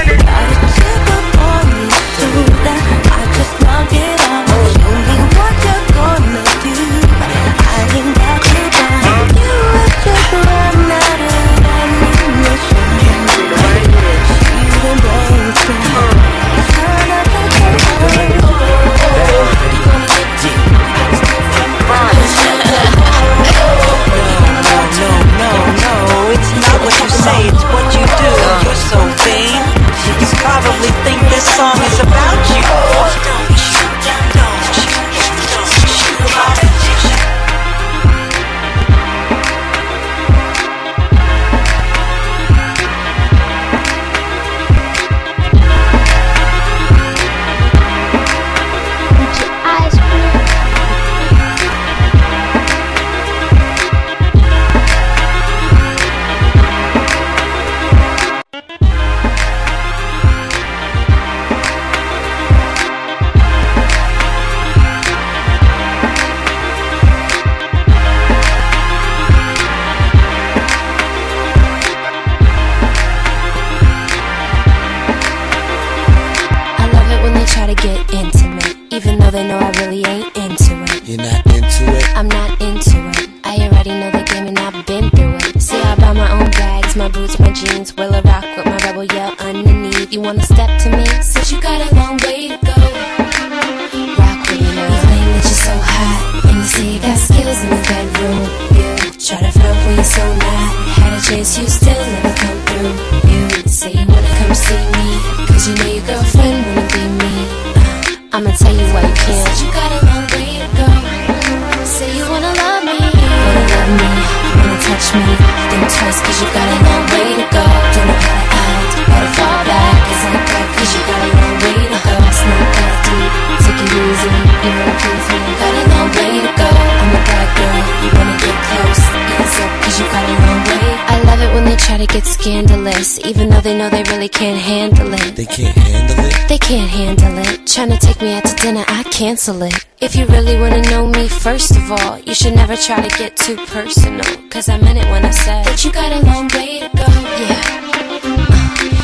You 142.26 142.34
should 142.34 142.54
never 142.54 142.76
try 142.76 143.00
to 143.00 143.18
get 143.18 143.36
too 143.36 143.57
personal. 143.66 144.24
Cause 144.50 144.68
I 144.68 144.78
meant 144.78 144.99
it 144.99 145.08
when 145.11 145.24
I 145.24 145.30
said 145.30 145.64
that 145.64 145.84
you 145.84 145.92
got 145.92 146.12
a 146.12 146.20
long 146.24 146.49
way 146.57 146.80
to 146.80 146.88
go. 146.92 147.08
Yeah. 147.08 147.88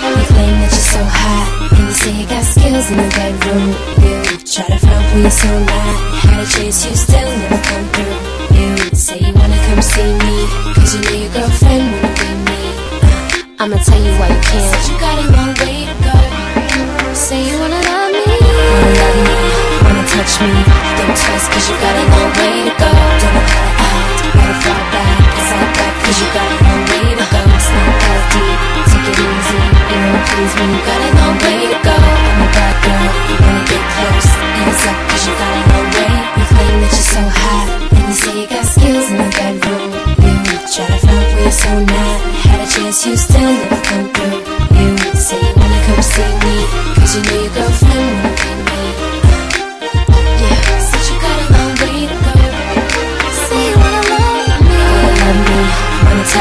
Uh, 0.05 0.13
you 0.15 0.27
claim 0.33 0.55
that 0.61 0.73
you're 0.73 0.91
so 0.95 1.03
hot. 1.05 1.47
And 1.73 1.89
you 1.89 1.95
say 1.95 2.13
you 2.13 2.27
got 2.27 2.45
skills 2.45 2.87
in 2.91 2.97
the 3.01 3.09
bedroom. 3.17 3.67
You 4.05 4.15
try 4.45 4.67
to 4.69 4.79
flirt 4.79 5.05
where 5.13 5.21
you're 5.21 5.31
so 5.31 5.49
not. 5.49 5.97
had 6.25 6.43
a 6.43 6.47
chase 6.49 6.85
you 6.87 6.95
still, 6.97 7.29
never 7.29 7.61
come 7.65 7.87
through. 7.93 8.17
You 8.57 8.69
say 8.97 9.19
you 9.21 9.33
wanna 9.33 9.61
come 9.67 9.83
see 9.83 10.11
me. 10.25 10.37
Cause 10.75 10.95
you 10.95 11.01
know 11.05 11.17
your 11.25 11.33
girlfriend 11.33 11.85
wanna 11.93 12.13
be 12.21 12.31
me. 12.49 12.61
Uh, 13.01 13.63
I'ma 13.65 13.77
tell 13.85 14.01
you 14.01 14.13
why 14.21 14.29
you 14.33 14.41
can't. 14.45 14.69
Said 14.73 14.85
you 14.89 14.97
got 15.01 15.17
a 15.19 15.27
long 15.33 15.53
way 15.63 15.89
to 15.89 15.97
go. 16.05 16.17
Say 17.15 17.41
you 17.49 17.59
wanna 17.59 17.81
love 17.81 18.04
touch 20.15 20.39
me. 20.47 20.55
Think 20.95 21.11
twice, 21.19 21.47
cause 21.51 21.67
you 21.69 21.77
got 21.83 21.95
a 21.99 22.05
long 22.07 22.31
way 22.39 22.71
to 22.71 22.73
go. 22.79 22.91
Don't 23.19 23.35
to 23.35 23.63
act, 23.83 24.19
wanna 24.39 24.57
fall 24.63 24.83
back. 24.95 25.17
It's 25.35 25.51
all 25.51 25.67
back, 25.75 25.95
cause 26.07 26.19
you 26.23 26.29
got 26.31 26.49
a 26.55 26.59
long 26.63 26.83
way 26.87 27.05
to 27.19 27.27
go. 27.35 27.41
It's 27.51 27.69
not 27.75 27.95
that 27.99 28.21
deep, 28.31 28.59
take 28.91 29.09
it 29.11 29.19
easy. 29.19 29.59
You 29.91 29.99
know, 30.03 30.15
please 30.31 30.55
me, 30.55 30.67
you 30.71 30.81
got 30.87 31.01
a 31.03 31.11
long 31.19 31.37
way 31.43 31.59
to 31.67 31.79
go. 31.83 31.97
I'm 31.99 32.43
a 32.45 32.49
bad 32.55 32.75
girl, 32.85 33.07
you 33.27 33.37
wanna 33.43 33.65
get 33.67 33.83
close. 33.95 34.31
Hands 34.55 34.83
up, 34.87 34.99
cause 35.11 35.25
you 35.27 35.35
got 35.35 35.51
a 35.51 35.63
long 35.75 35.89
way. 35.99 36.13
You 36.39 36.45
claim 36.47 36.77
that 36.79 36.93
you're 36.95 37.11
so 37.15 37.23
hot, 37.43 37.67
and 37.99 38.05
you 38.07 38.15
say 38.15 38.35
you 38.39 38.47
got 38.47 38.65
skills 38.71 39.07
in 39.11 39.17
the 39.19 39.29
bedroom. 39.35 39.91
You 40.47 40.57
try 40.71 40.87
to 40.95 40.99
front, 41.03 41.27
we 41.35 41.43
are 41.43 41.59
so 41.59 41.73
mad. 41.91 42.19
Had 42.47 42.61
a 42.63 42.67
chance, 42.71 43.03
you 43.03 43.17
still 43.19 43.51
never 43.51 43.81
come 43.83 44.07
through. 44.15 44.39
You 44.79 44.95
say 45.19 45.43
you 45.43 45.53
wanna 45.59 45.81
come 45.91 46.03
see 46.07 46.31
me, 46.47 46.55
cause 47.03 47.13
you 47.19 47.23
know 47.27 47.39
your 47.43 47.51
girlfriend 47.51 47.74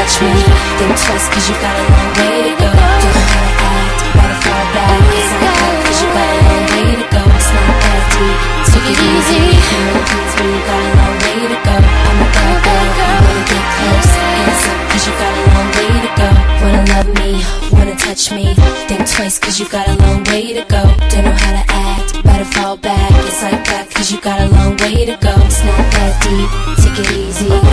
touch 0.04 0.20
me. 0.20 0.32
Think 0.76 0.96
twice, 1.00 1.28
cause 1.32 1.48
you 1.48 1.56
got 1.64 1.72
a 1.72 1.84
long 1.88 2.10
way 2.16 2.36
to 2.44 2.54
go. 2.60 2.68
Don't 2.68 3.14
know 3.16 3.24
how 3.32 3.40
to 3.40 3.64
act, 3.64 3.98
wanna 4.16 4.36
fall 4.44 4.64
back. 4.76 5.00
It's 5.16 5.32
not 5.32 5.54
bad, 5.56 5.76
cause 5.84 5.98
you 6.02 6.08
got 6.12 6.28
a 6.28 6.40
long 6.44 6.64
way 6.72 6.88
to 7.00 7.06
go. 7.08 7.22
It's 7.24 7.50
not 7.54 7.72
that 7.84 8.02
deep, 8.12 8.38
take 8.68 8.88
it 8.92 9.00
easy. 9.00 9.44
Know, 9.80 10.04
please 10.04 10.34
me, 10.40 10.46
you 10.52 10.62
got 10.68 10.82
a 10.84 10.92
long 11.00 11.16
way 11.24 11.38
to 11.52 11.58
go. 11.64 11.76
I'm 12.08 12.20
a 12.20 12.28
bad 12.36 12.56
girl, 12.64 12.84
you 12.84 13.20
wanna 13.24 13.44
get 13.48 13.64
close. 13.74 14.12
Hands 14.44 14.64
up, 14.68 14.80
cause 14.92 15.04
you 15.08 15.14
got 15.22 15.32
a 15.32 15.44
long 15.48 15.68
way 15.76 15.90
to 16.04 16.10
go. 16.20 16.28
Wanna 16.60 16.82
love 16.92 17.10
me, 17.18 17.30
wanna 17.72 17.96
touch 17.96 18.24
me. 18.36 18.46
Think 18.88 19.08
twice, 19.08 19.38
cause 19.38 19.56
you 19.58 19.66
got 19.68 19.88
a 19.88 19.94
long 20.04 20.20
way 20.28 20.52
to 20.52 20.64
go. 20.68 20.82
Don't 21.08 21.24
know 21.24 21.36
how 21.44 21.52
to 21.56 21.64
act, 21.72 22.22
better 22.24 22.48
fall 22.52 22.76
back. 22.76 23.10
It's 23.24 23.42
like 23.42 23.64
that, 23.72 23.88
cause 23.94 24.12
you 24.12 24.20
got 24.20 24.40
a 24.40 24.48
long 24.52 24.76
way 24.84 25.06
to 25.08 25.16
go. 25.16 25.32
It's 25.48 25.64
not 25.64 25.84
that 25.96 26.12
deep, 26.20 26.48
take 26.84 26.98
it 27.00 27.10
easy. 27.16 27.63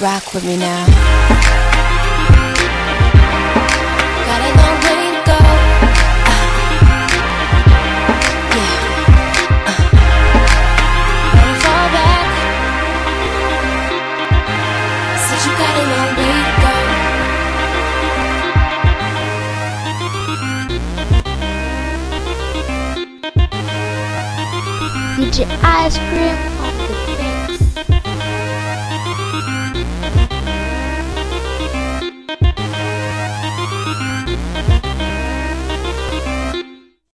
Rock 0.00 0.32
with 0.32 0.46
me 0.46 0.56
now. 0.56 1.49